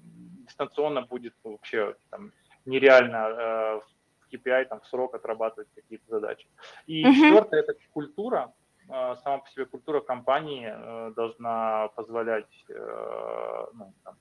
[0.46, 2.32] дистанционно будет вообще там,
[2.66, 6.46] нереально э, в KPI там, в срок отрабатывать какие-то задачи.
[6.86, 7.14] И uh-huh.
[7.14, 8.52] четвертое– это культура.
[8.88, 14.16] Э, сама по себе культура компании э, должна позволять э, ну, там,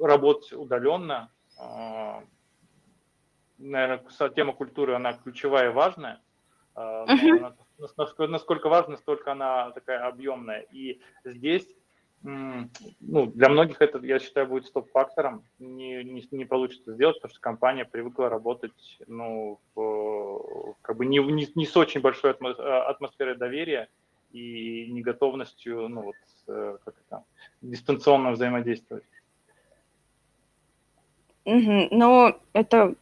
[0.00, 1.30] работать удаленно,
[3.64, 6.20] наверное, тема культуры, она ключевая и важная.
[6.76, 7.54] Uh-huh.
[7.78, 10.60] Насколько, насколько важна, столько она такая объемная.
[10.72, 11.66] И здесь,
[12.22, 15.44] ну, для многих это, я считаю, будет стоп-фактором.
[15.58, 21.18] Не, не, не получится сделать, потому что компания привыкла работать, ну, в, как бы не,
[21.18, 23.88] не, не с очень большой атмосферой доверия
[24.32, 26.16] и неготовностью, ну, вот,
[26.48, 27.24] э, как это,
[27.62, 29.04] дистанционно взаимодействовать.
[31.44, 31.88] Угу.
[31.90, 32.94] Ну, это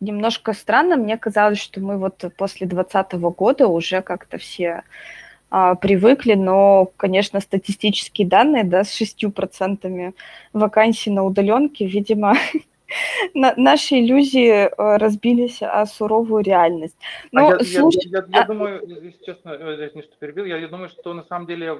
[0.00, 0.96] немножко странно.
[0.96, 4.82] Мне казалось, что мы вот после 2020 года уже как-то все
[5.50, 10.14] а, привыкли, но, конечно, статистические данные, да, с 6%
[10.52, 12.34] вакансий на удаленке, видимо,
[13.34, 16.96] наши иллюзии э, разбились о суровую реальность.
[17.00, 18.46] А Но, а слушай, я, я, я, а...
[18.46, 21.78] думаю, если честно, э, извини, что перебил, я, я думаю, что на самом деле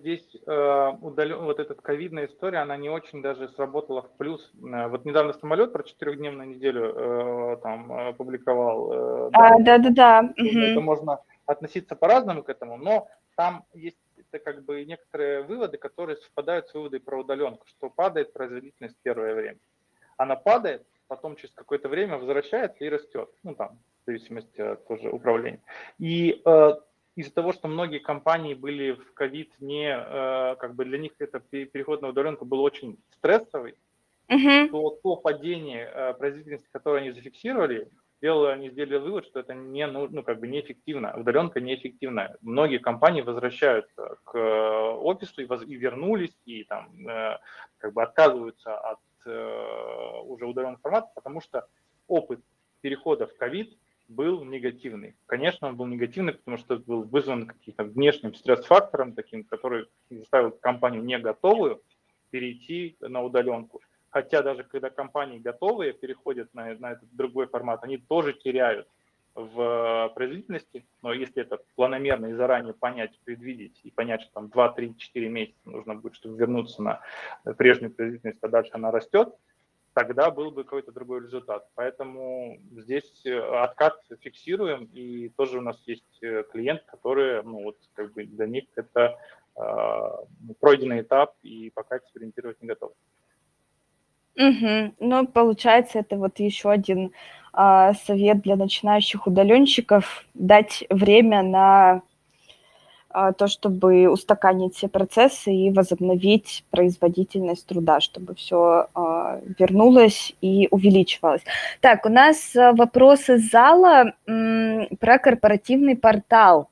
[0.00, 4.50] здесь э, удален, вот эта ковидная история, она не очень даже сработала в плюс.
[4.62, 8.92] Э, вот недавно самолет про четырехдневную неделю э, там опубликовал.
[8.92, 10.32] Э, да, да, да, да.
[10.36, 10.80] Это угу.
[10.80, 13.96] можно относиться по-разному к этому, но там есть
[14.32, 19.02] это как бы некоторые выводы, которые совпадают с выводами про удаленку, что падает производительность в
[19.02, 19.58] первое время
[20.20, 23.30] она падает, потом через какое-то время возвращается и растет.
[23.42, 25.60] Ну, там, в зависимости от тоже управления.
[25.98, 26.72] И э,
[27.16, 31.40] из-за того, что многие компании были в ковид не, э, как бы для них это
[31.40, 33.76] переход на удаленку был очень стрессовый,
[34.28, 34.68] uh-huh.
[34.68, 39.86] то то падение э, производительности, которое они зафиксировали, сделали, они сделали вывод, что это не,
[39.86, 42.36] ну, ну, как бы неэффективно, удаленка неэффективна.
[42.42, 47.38] Многие компании возвращаются к э, офису и, воз, и вернулись, и там э,
[47.78, 51.66] как бы отказываются от уже удаленного формата, потому что
[52.06, 52.40] опыт
[52.80, 53.76] перехода в ковид
[54.08, 55.14] был негативный.
[55.26, 61.02] Конечно, он был негативный, потому что был вызван каким-то внешним стресс-фактором, таким, который заставил компанию
[61.04, 61.80] не готовую
[62.30, 63.80] перейти на удаленку.
[64.10, 68.88] Хотя даже когда компании готовые переходят на, на этот другой формат, они тоже теряют
[69.46, 74.72] в производительности, но если это планомерно и заранее понять, предвидеть и понять, что там 2,
[74.72, 77.00] 3, 4 месяца нужно будет, чтобы вернуться на
[77.54, 79.34] прежнюю производительность, а дальше она растет,
[79.92, 81.66] тогда был бы какой-то другой результат.
[81.74, 87.76] Поэтому здесь э, откат фиксируем, и тоже у нас есть э, клиент, которые, ну вот,
[87.94, 89.18] как бы для них это
[89.56, 92.92] э, пройденный этап, и пока экспериментировать не готов.
[94.36, 94.94] Угу.
[95.00, 97.12] Ну, получается, это вот еще один
[97.52, 102.02] а, совет для начинающих удаленщиков дать время на
[103.12, 110.68] а, то, чтобы устаканить все процессы и возобновить производительность труда, чтобы все а, вернулось и
[110.70, 111.42] увеличивалось.
[111.80, 116.69] Так, у нас а, вопросы зала м, про корпоративный портал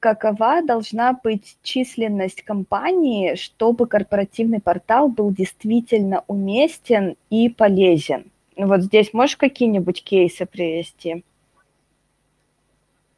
[0.00, 8.30] какова должна быть численность компании, чтобы корпоративный портал был действительно уместен и полезен?
[8.56, 11.24] Вот здесь можешь какие-нибудь кейсы привести?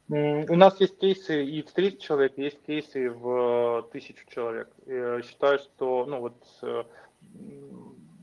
[0.09, 4.69] У нас есть кейсы и в 30 человек, есть кейсы в 1000 человек.
[4.85, 6.83] Я считаю, что ну вот, э,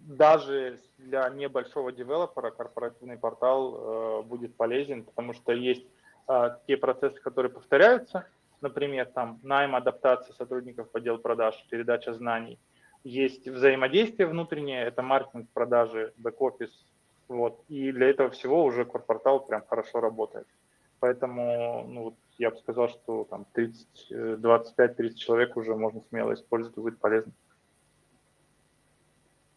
[0.07, 5.85] даже для небольшого девелопера корпоративный портал э, будет полезен, потому что есть
[6.29, 8.27] э, те процессы, которые повторяются,
[8.61, 12.59] например, там найм, адаптация сотрудников по делу продаж, передача знаний.
[13.03, 16.71] Есть взаимодействие внутреннее, это маркетинг, продажи, бэк-офис.
[17.29, 17.63] Вот.
[17.69, 20.47] И для этого всего уже корпортал прям хорошо работает.
[20.99, 26.99] Поэтому ну, я бы сказал, что там 30, 25-30 человек уже можно смело использовать, будет
[26.99, 27.33] полезно.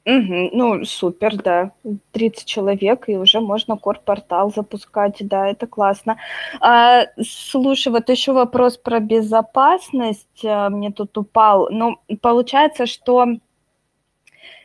[0.05, 1.71] Угу, ну, супер, да.
[2.11, 6.17] 30 человек, и уже можно корпортал запускать, да, это классно.
[6.59, 11.69] А, слушай, вот еще вопрос про безопасность а, мне тут упал.
[11.71, 13.27] Ну, получается, что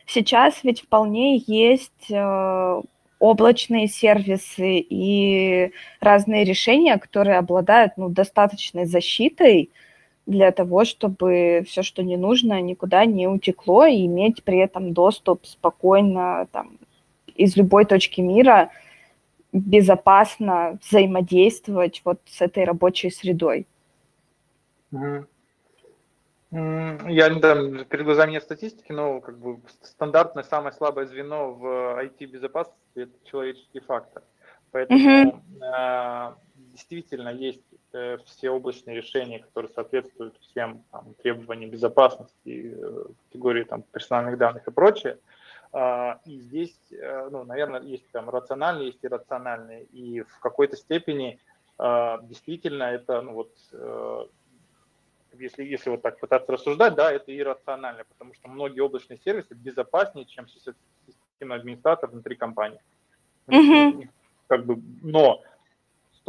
[0.05, 2.81] сейчас ведь вполне есть а,
[3.19, 5.71] облачные сервисы и
[6.01, 9.69] разные решения, которые обладают ну, достаточной защитой,
[10.29, 15.45] для того, чтобы все, что не нужно, никуда не утекло, и иметь при этом доступ
[15.47, 16.77] спокойно там,
[17.35, 18.69] из любой точки мира,
[19.51, 23.65] безопасно взаимодействовать вот с этой рабочей средой.
[26.51, 27.55] Я да,
[27.85, 31.65] перед глазами нет статистики, но как бы стандартное самое слабое звено в
[32.03, 34.21] IT-безопасности– это человеческий фактор.
[34.71, 36.35] Поэтому mm-hmm.
[36.71, 37.68] действительно есть Э,
[38.25, 44.71] все облачные решения, которые соответствуют всем там, требованиям безопасности, э, категории там, персональных данных и
[44.71, 45.17] прочее.
[45.71, 49.85] А, и здесь, э, ну, наверное, есть там рациональные, есть иррациональные.
[49.85, 51.39] И в какой-то степени
[51.77, 53.51] а, действительно это, ну вот,
[55.33, 60.25] если, если вот так пытаться рассуждать, да, это иррационально, потому что многие облачные сервисы безопаснее,
[60.25, 62.81] чем системный администратор внутри компании.
[63.47, 64.09] Mm-hmm.
[64.47, 65.41] Как бы, но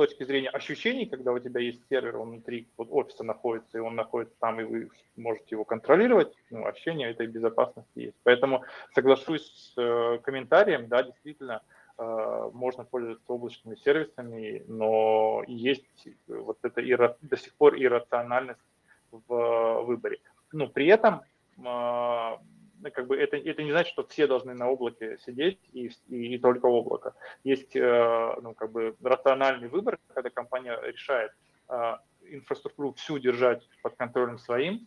[0.01, 3.97] точки зрения ощущений, когда у тебя есть сервер, он внутри вот, офиса находится, и он
[3.97, 8.17] находится там, и вы можете его контролировать, ну, ощущение этой безопасности есть.
[8.23, 11.61] Поэтому соглашусь с э, комментарием, да, действительно,
[11.99, 18.59] э, можно пользоваться облачными сервисами, но есть вот это иро, до сих пор иррациональность
[19.11, 20.19] в выборе.
[20.53, 21.21] Ну, при этом
[21.59, 22.37] э,
[22.93, 26.39] как бы это, это не значит, что все должны на облаке сидеть и, и, и
[26.39, 27.15] только облако.
[27.45, 31.33] Есть э, ну, как бы рациональный выбор, когда компания решает
[31.69, 31.97] э,
[32.31, 34.87] инфраструктуру всю держать под контролем своим,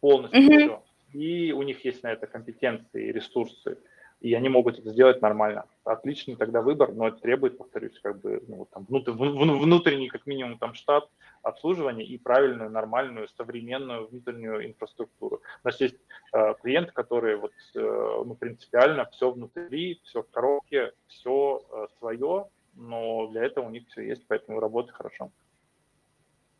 [0.00, 0.58] полностью mm-hmm.
[0.58, 0.82] все.
[1.12, 3.78] И у них есть на это компетенции, ресурсы,
[4.20, 5.64] и они могут это сделать нормально.
[5.84, 10.74] Отличный тогда выбор, но это требует, повторюсь, как бы ну, там, внутренний, как минимум, там
[10.74, 11.08] штат
[11.42, 15.40] обслуживания и правильную, нормальную, современную внутреннюю инфраструктуру.
[15.64, 15.96] У нас есть
[16.32, 22.46] э, клиенты, которые вот, э, ну, принципиально все внутри, все в коробке, все э, свое,
[22.74, 25.30] но для этого у них все есть, поэтому работает хорошо.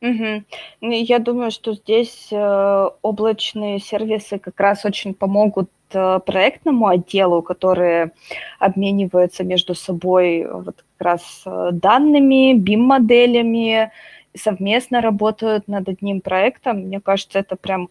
[0.02, 0.44] Угу.
[0.80, 8.12] Я думаю, что здесь э, облачные сервисы как раз очень помогут э, проектному отделу, которые
[8.58, 13.90] обмениваются между собой вот как раз э, данными, BIM-моделями
[14.34, 16.78] совместно работают над одним проектом.
[16.86, 17.90] Мне кажется, это прям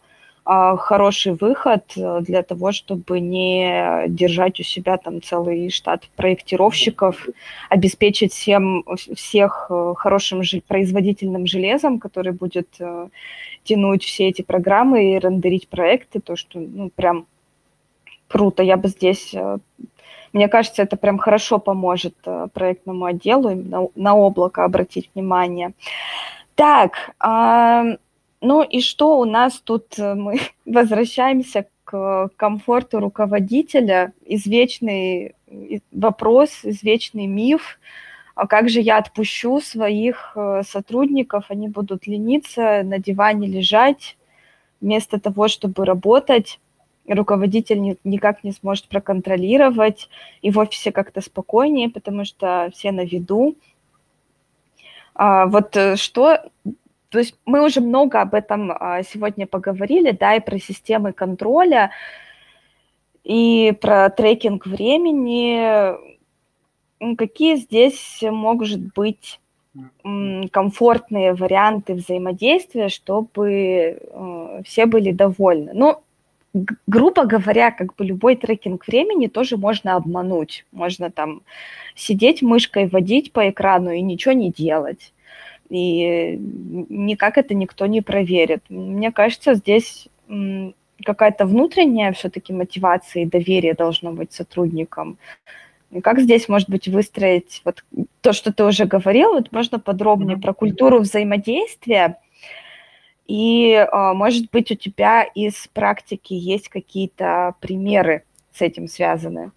[0.78, 7.28] хороший выход э, для того, чтобы не держать у себя там целый штат проектировщиков,
[7.70, 8.84] обеспечить всем,
[9.16, 13.10] всех э, хорошим производительным железом, который будет э,
[13.64, 17.28] тянуть все эти программы и рендерить проекты, то, что ну, прям
[18.28, 18.64] круто.
[18.64, 19.36] Я бы здесь,
[20.34, 22.16] мне кажется, это прям хорошо поможет
[22.54, 25.74] проектному отделу на, на облако обратить внимание.
[26.56, 27.12] Так,
[28.42, 29.98] ну и что у нас тут?
[30.00, 34.14] Э, мы возвращаемся к комфорту руководителя.
[34.26, 35.36] Извечный
[35.92, 37.80] вопрос, извечный миф.
[38.36, 41.46] А как же я отпущу своих э, сотрудников?
[41.50, 44.18] Они будут лениться, на диване лежать,
[44.80, 46.60] вместо того, чтобы работать.
[47.08, 50.10] Руководитель никак не сможет проконтролировать,
[50.42, 53.56] и в офисе как-то спокойнее, потому что все на виду.
[55.16, 56.40] А вот э, что
[57.10, 61.92] то есть мы уже много об этом а, сегодня поговорили, да, и про системы контроля,
[63.24, 65.96] и про трекинг времени.
[67.16, 69.40] Какие здесь могут быть
[70.52, 75.72] комфортные варианты взаимодействия, чтобы э, все были довольны?
[75.74, 76.02] Ну,
[76.88, 80.66] грубо говоря, как бы любой трекинг времени тоже можно обмануть.
[80.72, 81.42] Можно там
[81.96, 85.14] сидеть мышкой, водить по экрану и ничего не делать
[85.70, 86.38] и
[86.90, 88.64] никак это никто не проверит.
[88.70, 90.08] Мне кажется, здесь
[91.06, 95.18] какая-то внутренняя все-таки мотивация и доверие должно быть сотрудникам.
[95.92, 97.84] И как здесь, может быть, выстроить вот
[98.22, 100.42] то, что ты уже говорил, вот можно подробнее mm-hmm.
[100.42, 102.18] про культуру взаимодействия,
[103.30, 109.52] и, а, может быть, у тебя из практики есть какие-то примеры с этим связаны?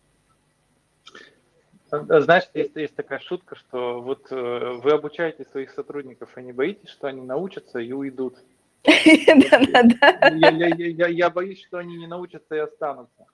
[1.92, 6.88] Знаешь, есть, есть такая шутка, что вот э, вы обучаете своих сотрудников, и не боитесь,
[6.88, 8.38] что они научатся и уйдут.
[11.10, 13.26] Я боюсь, что они не научатся и останутся.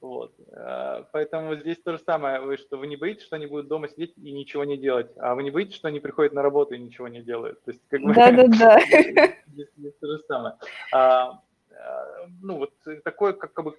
[0.00, 0.32] Вот.
[0.52, 3.88] Э, поэтому здесь то же самое, вы, что вы не боитесь, что они будут дома
[3.88, 6.78] сидеть и ничего не делать, а вы не боитесь, что они приходят на работу и
[6.78, 7.64] ничего не делают.
[7.64, 8.78] То есть, как бы, да, да, да.
[9.48, 10.54] Здесь, здесь то же самое.
[10.92, 11.40] А,
[11.70, 11.74] э,
[12.42, 13.76] ну, вот такое, как, как бы,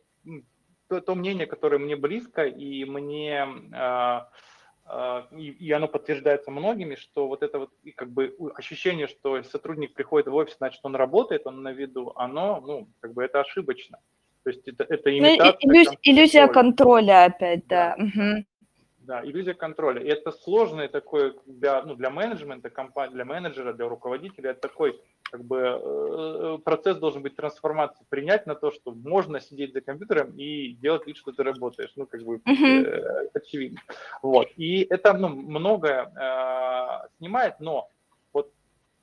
[0.87, 4.19] то, то мнение, которое мне близко, и мне э,
[4.89, 9.93] э, и, и оно подтверждается многими, что вот это вот как бы ощущение, что сотрудник
[9.93, 13.99] приходит в офис, значит он работает, он на виду, оно, ну, как бы это ошибочно.
[14.43, 15.57] То есть это, это ну, имитация.
[15.63, 17.95] Ну, иллюз, иллюзия контроля опять, да.
[17.97, 18.03] да.
[18.03, 18.45] Угу.
[19.05, 20.01] Да, иллюзия контроля.
[20.01, 24.99] И это сложный такой для, ну, для менеджмента, компании, для менеджера, для руководителя, это такой
[25.31, 30.35] как бы э, процесс должен быть трансформации, принять на то, что можно сидеть за компьютером
[30.37, 31.91] и делать вид, что ты работаешь.
[31.95, 33.29] Ну, как бы uh-huh.
[33.33, 33.81] очевидно.
[34.23, 34.47] Вот.
[34.55, 37.89] И это ну, многое э, снимает, но
[38.33, 38.51] вот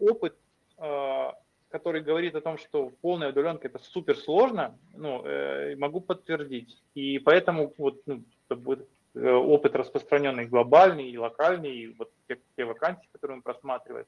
[0.00, 0.34] опыт,
[0.78, 1.32] э,
[1.70, 6.82] который говорит о том, что полная удаленка это супер сложно, ну, э, могу подтвердить.
[6.94, 8.22] И поэтому вот ну,
[8.52, 8.76] Э,
[9.14, 14.06] опыт распространенный глобальный и локальный, и вот те, те вакансии, которые мы просматриваем.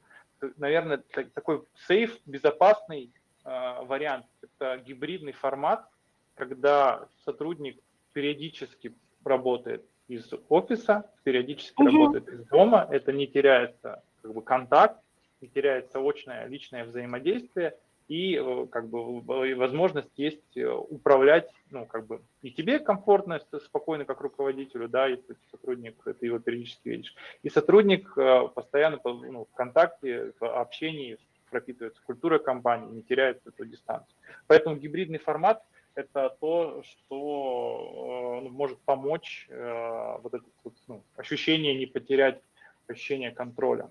[0.56, 1.02] Наверное,
[1.34, 3.12] такой сейф, безопасный
[3.44, 5.86] э, вариант– это гибридный формат,
[6.34, 7.78] когда сотрудник
[8.12, 8.94] периодически
[9.24, 11.90] работает из офиса, периодически угу.
[11.90, 15.00] работает из дома, это не теряется как бы, контакт,
[15.40, 17.76] не теряется очное личное взаимодействие,
[18.08, 19.20] и э, как бы
[19.56, 25.36] возможность есть э, управлять, ну, как бы и тебе комфортно, спокойно, как руководителю, да, если
[25.50, 27.14] сотрудник, ты его периодически видишь.
[27.42, 31.18] И сотрудник э, постоянно ну, в контакте, в общении
[31.50, 34.14] пропитывается культура компании, не теряет эту дистанцию.
[34.48, 35.62] Поэтому гибридный формат–
[35.94, 42.40] это то, что ну, может помочь вот это вот, ну, ощущение не потерять,
[42.88, 43.88] ощущение контроля.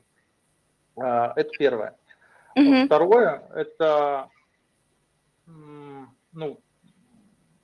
[0.97, 1.95] Это первое.
[2.56, 2.86] Угу.
[2.86, 4.30] Второе– это
[6.34, 6.60] ну,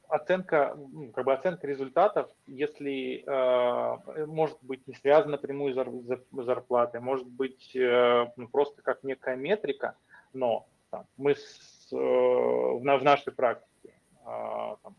[0.09, 6.99] оценка, ну, как бы оценка результатов, если э, может быть не связана напрямую с зарплатой,
[6.99, 9.95] может быть э, ну, просто как некая метрика,
[10.33, 13.93] но там, мы с, э, в, в нашей практике
[14.25, 14.95] э, там,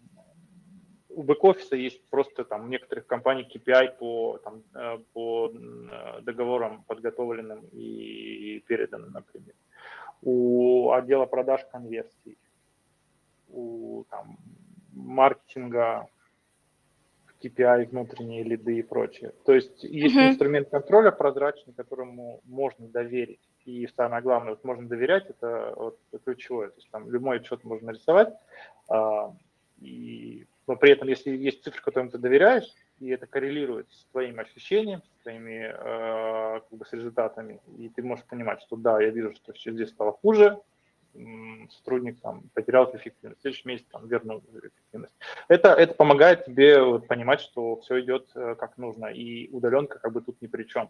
[1.15, 5.53] у бэк-офиса есть просто там у некоторых компаний KPI по, там, э, по
[6.23, 9.55] договорам подготовленным и переданным, например
[10.23, 12.39] у отдела продаж конверсий,
[13.49, 14.39] у там,
[14.93, 16.09] маркетинга,
[17.43, 19.33] KPI, внутренние лиды и прочее.
[19.47, 20.29] То есть есть uh-huh.
[20.29, 23.41] инструмент контроля прозрачный, которому можно доверить.
[23.65, 26.69] И самое главное, вот можно доверять, это вот, ключевое.
[26.69, 28.35] То есть там любой отчет можно нарисовать,
[28.89, 29.35] а,
[29.81, 34.41] и, но при этом, если есть цифры, которым ты доверяешь, и это коррелирует с твоими
[34.41, 39.11] ощущениями, с твоими э, как бы, с результатами, и ты можешь понимать, что да, я
[39.11, 40.61] вижу, что все здесь стало хуже,
[41.71, 45.17] сотрудник там, потерял эффективность, в следующем месяце там, вернул эффективность.
[45.49, 50.13] Это, это помогает тебе вот, понимать, что все идет э, как нужно, и удаленка как
[50.13, 50.89] бы тут ни при чем.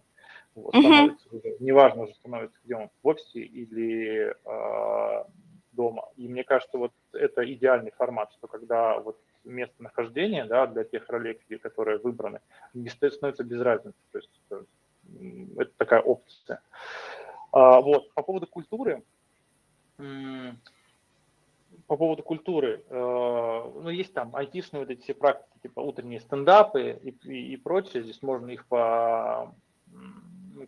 [0.55, 1.17] Вот, mm-hmm.
[1.31, 5.25] уже, неважно уже становится, где он, в офисе или э,
[5.73, 6.11] дома.
[6.17, 11.39] И мне кажется, вот это идеальный формат, что когда вот местонахождение да, для тех ролей,
[11.63, 12.41] которые выбраны,
[12.73, 13.99] становится без разницы.
[14.13, 14.65] То есть это,
[15.57, 16.61] это такая опция.
[17.53, 18.13] А, вот.
[18.15, 19.03] По поводу культуры,
[21.87, 27.01] по поводу культуры, э, ну, есть там айтишные вот эти все практики, типа утренние стендапы
[27.03, 29.53] и, и, и прочее, здесь можно их по,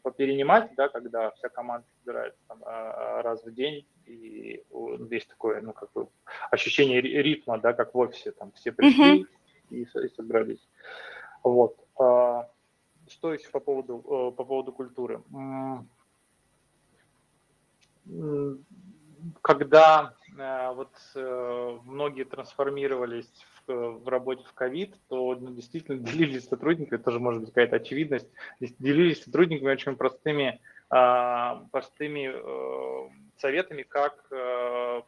[0.03, 4.65] поперенимать, да, когда вся команда собирается там, а, раз в день, и
[5.11, 6.09] есть такое, ну, как бы
[6.51, 9.27] ощущение ритма, да, как в офисе, там все пришли mm-hmm.
[9.71, 10.69] и, и собрались.
[11.43, 11.77] Вот.
[11.99, 12.49] А,
[13.09, 15.23] что еще по поводу, э, по поводу культуры?
[19.43, 23.31] Когда э, вот э, многие трансформировались
[23.67, 28.29] в, в работе в ковид, то ну, действительно делились сотрудниками, тоже может быть какая-то очевидность,
[28.61, 32.33] делились сотрудниками очень простыми, а, простыми
[33.43, 34.29] советами, как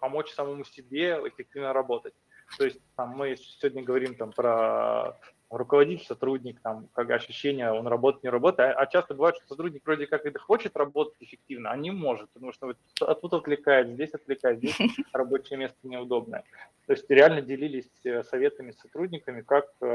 [0.01, 2.14] помочь самому себе эффективно работать.
[2.59, 5.16] То есть там, мы сегодня говорим там, про
[5.51, 8.76] руководитель, сотрудник, там, как ощущение, он работает, не работает.
[8.76, 12.28] А, а часто бывает, что сотрудник вроде как и хочет работать эффективно, а не может,
[12.30, 14.76] потому что вот тут отвлекает, здесь отвлекает, здесь
[15.12, 16.45] рабочее место неудобное.
[16.87, 19.87] То есть реально делились э, советами с сотрудниками, как э,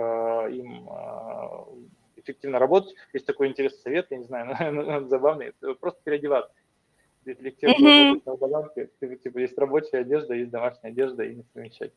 [0.52, 2.96] им э, эффективно работать.
[3.14, 6.54] Есть такой интересный совет, я не знаю, забавный, просто переодеваться.
[7.68, 11.94] Работает на удаленке, типа, есть рабочая одежда, есть домашняя одежда, и не совмещать.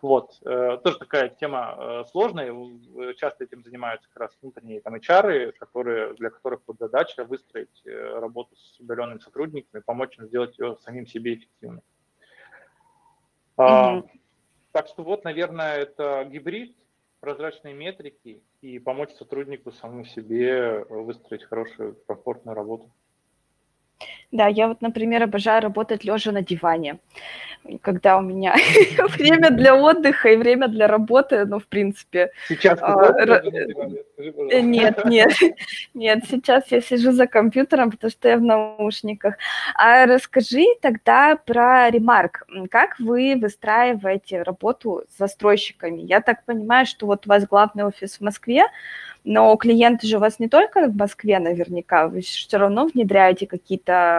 [0.00, 2.54] Вот, э, тоже такая тема э, сложная,
[3.16, 8.18] часто этим занимаются как раз внутренние там HR, которые, для которых вот задача выстроить э,
[8.18, 11.82] работу с удаленными сотрудниками, помочь им сделать ее самим себе эффективной.
[13.58, 14.08] Mm-hmm.
[14.72, 16.76] Так что вот, наверное, это гибрид,
[17.20, 22.90] прозрачные метрики и помочь сотруднику самому себе выстроить хорошую, комфортную работу.
[24.30, 26.98] Да, я вот, например, обожаю работать лежа на диване,
[27.80, 28.54] когда у меня
[29.16, 32.30] время для отдыха и время для работы, ну, в принципе.
[32.46, 33.40] Сейчас а,
[34.60, 35.32] Нет, нет,
[35.94, 39.36] нет, сейчас я сижу за компьютером, потому что я в наушниках.
[39.74, 42.46] А расскажи тогда про ремарк.
[42.70, 46.02] Как вы выстраиваете работу с застройщиками?
[46.02, 48.66] Я так понимаю, что вот у вас главный офис в Москве,
[49.24, 54.17] но клиенты же у вас не только в Москве наверняка, вы все равно внедряете какие-то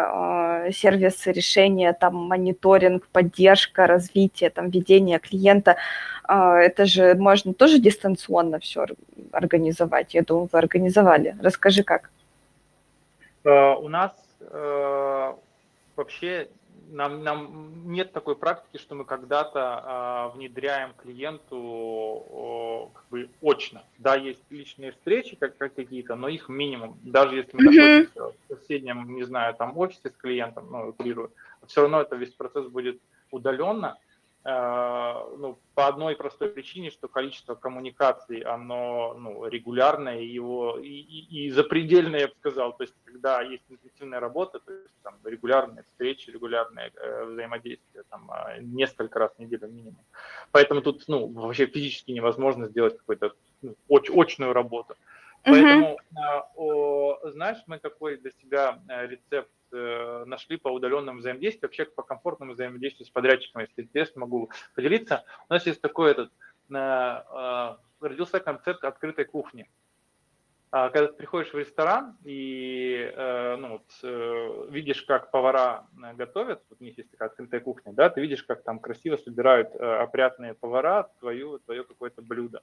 [0.68, 5.78] э, сервисы, решения, там мониторинг, поддержка, развитие, там ведение клиента.
[6.28, 8.86] Э, это же можно тоже дистанционно все
[9.32, 10.14] организовать.
[10.14, 11.36] Я думаю, вы организовали.
[11.42, 12.10] Расскажи, как.
[13.46, 14.12] Uh, у нас
[15.96, 16.48] вообще
[16.92, 23.84] нам, нам нет такой практики, что мы когда-то э, внедряем клиенту э, как бы очно.
[23.98, 26.98] Да, есть личные встречи как, как какие-то, но их минимум.
[27.04, 28.08] Даже если мы mm-hmm.
[28.08, 31.32] находимся в соседнем, не знаю, там офисе с клиентом, ну, утрирую,
[31.68, 33.00] все равно это весь процесс будет
[33.32, 33.98] удаленно.
[34.46, 41.48] Э, ну, по одной простой причине, что количество коммуникаций, оно ну, регулярное, его и, и,
[41.48, 42.76] и запредельное, я бы сказал.
[42.76, 48.32] То есть, когда есть интенсивная работа, то есть там регулярные встречи, регулярное э, взаимодействие, там,
[48.32, 50.06] э, несколько раз в неделю минимум.
[50.52, 54.96] Поэтому тут ну, вообще физически невозможно сделать какую-то ну, оч, очную работу.
[55.44, 56.42] Поэтому, uh-huh.
[56.56, 62.54] о, знаешь, мы какой для себя рецепт Э, нашли по удаленному взаимодействию, вообще по комфортному
[62.54, 65.24] взаимодействию с подрядчиками, если интересно, могу поделиться.
[65.48, 66.32] У нас есть такой этот,
[66.72, 69.70] э, э, родился концепт открытой кухни.
[70.72, 73.12] А, когда ты приходишь в ресторан и
[73.60, 78.22] ну, вот, видишь, как повара готовят, вот у них есть такая открытая кухня, да, ты
[78.22, 82.62] видишь, как там красиво собирают опрятные повара твою, твое какое-то блюдо.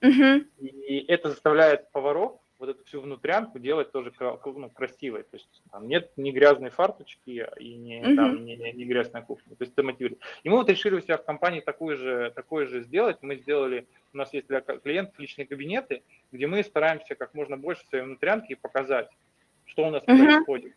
[0.00, 0.46] Uh-huh.
[0.60, 5.22] И это заставляет поваров вот эту всю внутрянку делать тоже ну, красивой.
[5.22, 8.16] То есть там нет ни грязной фарточки и не, mm-hmm.
[8.16, 9.54] там, не, не, не грязная кухня.
[9.56, 10.20] То есть это мотивирует.
[10.42, 13.18] И мы вот решили у себя в компании такое же, такое же сделать.
[13.22, 16.02] Мы сделали, у нас есть для клиентов личные кабинеты,
[16.32, 19.08] где мы стараемся как можно больше своей внутрянки показать,
[19.64, 20.24] что у нас mm-hmm.
[20.24, 20.74] происходит.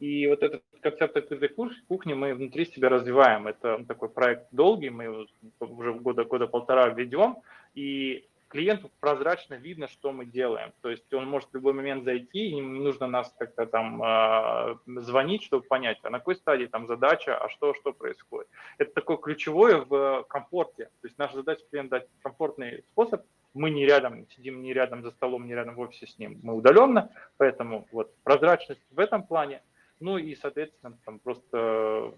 [0.00, 3.48] И вот этот концепт открытой кухни мы внутри себя развиваем.
[3.48, 5.26] Это такой проект долгий, мы его
[5.60, 7.38] уже года, года полтора ведем.
[7.74, 10.72] И клиенту прозрачно видно, что мы делаем.
[10.80, 14.76] То есть он может в любой момент зайти, и не нужно нас как-то там э,
[15.02, 18.48] звонить, чтобы понять, а на какой стадии там задача, а что, что происходит.
[18.78, 20.86] Это такое ключевое в комфорте.
[21.00, 23.22] То есть наша задача клиенту дать комфортный способ
[23.54, 26.54] мы не рядом, сидим не рядом за столом, не рядом в офисе с ним, мы
[26.54, 29.62] удаленно, поэтому вот прозрачность в этом плане,
[30.00, 32.12] ну и, соответственно, там просто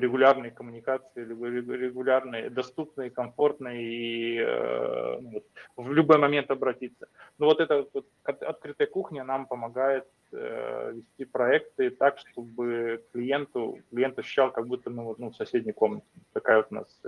[0.00, 5.44] регулярные коммуникации, регулярные, доступные, комфортные и э, ну, вот,
[5.76, 7.06] в любой момент обратиться.
[7.38, 14.18] Но вот эта вот открытая кухня нам помогает э, вести проекты так, чтобы клиенту, клиент
[14.18, 16.06] ощущал, как будто мы ну, в соседней комнате.
[16.32, 17.00] Такая вот у нас,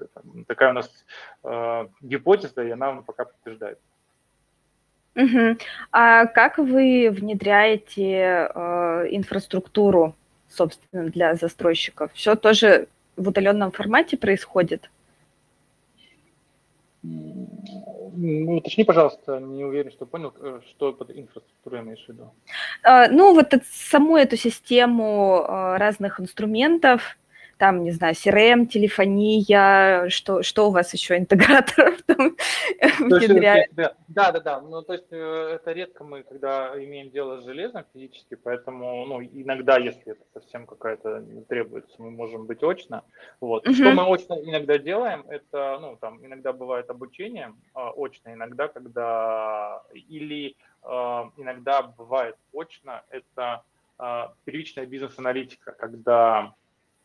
[0.46, 1.04] такая у нас
[1.44, 3.84] э, гипотеза, и она пока подтверждается.
[5.14, 5.58] Угу.
[5.92, 10.14] А как вы внедряете э, инфраструктуру
[10.52, 12.12] собственно, для застройщиков.
[12.12, 14.90] Все тоже в удаленном формате происходит?
[17.02, 22.30] Ну, уточни, пожалуйста, не уверен, что понял, э, что под инфраструктурой имеешь в виду.
[22.84, 27.16] А, ну, вот саму эту систему а, разных инструментов,
[27.62, 32.36] там, не знаю, CRM, телефония, что, что у вас еще интеграторов там
[32.98, 33.70] внедряет?
[33.72, 37.84] Да, да, да, ну, то есть э, это редко мы, когда имеем дело с железом
[37.94, 43.04] физически, поэтому, ну, иногда, если это совсем какая-то требуется, мы можем быть очно,
[43.40, 43.64] вот.
[43.64, 43.74] Угу.
[43.74, 49.82] Что мы очно иногда делаем, это, ну, там, иногда бывает обучение а, очно, иногда, когда,
[49.94, 53.62] или а, иногда бывает очно, это
[53.98, 56.54] а, первичная бизнес-аналитика, когда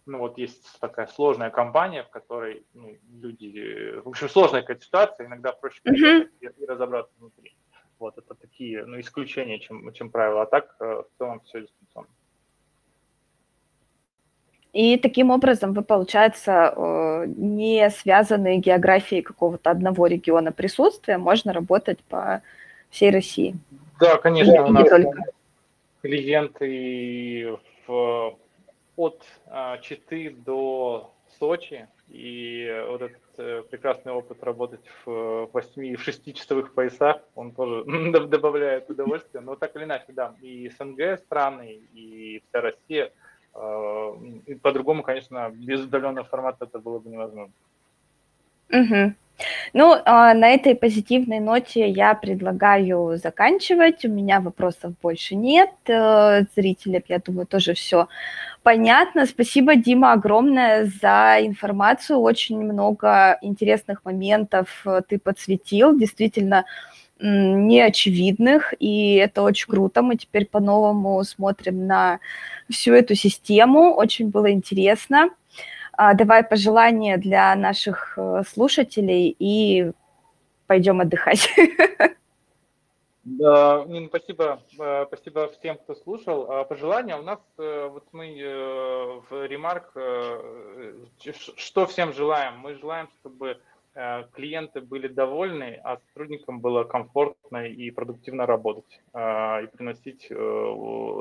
[0.07, 5.27] ну вот есть такая сложная компания, в которой ну, люди, в общем, сложная какая-то ситуация,
[5.27, 6.29] иногда проще uh-huh.
[6.41, 7.55] и, разобраться внутри.
[7.99, 12.09] Вот это такие, ну, исключения, чем, чем правило, а так э, в целом все дистанционно.
[14.73, 21.99] И таким образом вы, получается, э, не связанные географией какого-то одного региона присутствия, можно работать
[22.03, 22.43] по
[22.91, 23.55] всей России.
[23.99, 25.23] Да, конечно, и, у нас только.
[26.01, 28.37] клиенты в
[28.97, 36.01] от а, Читы до Сочи, и вот этот э, прекрасный опыт работать в 8 в
[36.01, 37.83] 6 часовых поясах, он тоже
[38.27, 43.11] добавляет удовольствие, но так или иначе, да, и СНГ страны, и вся Россия,
[43.53, 47.53] э, по-другому, конечно, без удаленного формата это было бы невозможно.
[48.71, 49.13] Угу.
[49.73, 54.03] Ну, а, на этой позитивной ноте я предлагаю заканчивать.
[54.03, 55.69] У меня вопросов больше нет.
[55.87, 58.07] Э, зрителям, я думаю, тоже все
[58.67, 59.25] понятно.
[59.25, 62.19] Спасибо, Дима, огромное за информацию.
[62.19, 65.97] Очень много интересных моментов э, ты подсветил.
[65.97, 66.65] Действительно,
[67.17, 70.01] неочевидных, и это очень круто.
[70.01, 72.19] Мы теперь по-новому смотрим на
[72.69, 73.93] всю эту систему.
[73.93, 75.29] Очень было интересно.
[75.93, 79.91] А, давай пожелания для наших э, слушателей и
[80.67, 81.49] пойдем отдыхать.
[83.29, 86.49] Да, Нин, спасибо, э, спасибо всем, кто слушал.
[86.49, 89.91] А, пожелания у нас, э, вот мы в ремарк,
[91.57, 92.59] что всем желаем?
[92.59, 93.59] Мы желаем, чтобы
[93.99, 100.33] Э, клиенты были довольны, а сотрудникам было комфортно и продуктивно работать, э, и приносить, э,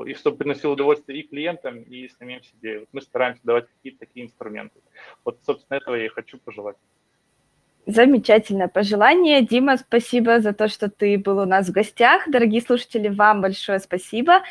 [0.05, 2.81] и чтобы приносило удовольствие и клиентам, и самим себе.
[2.81, 4.79] Вот мы стараемся давать какие-то такие инструменты.
[5.25, 6.77] Вот, собственно, этого я и хочу пожелать.
[7.87, 9.41] Замечательное пожелание.
[9.41, 12.23] Дима, спасибо за то, что ты был у нас в гостях.
[12.27, 14.41] Дорогие слушатели, вам большое спасибо.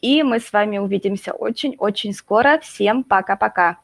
[0.00, 2.58] И мы с вами увидимся очень-очень скоро.
[2.62, 3.76] Всем пока-пока.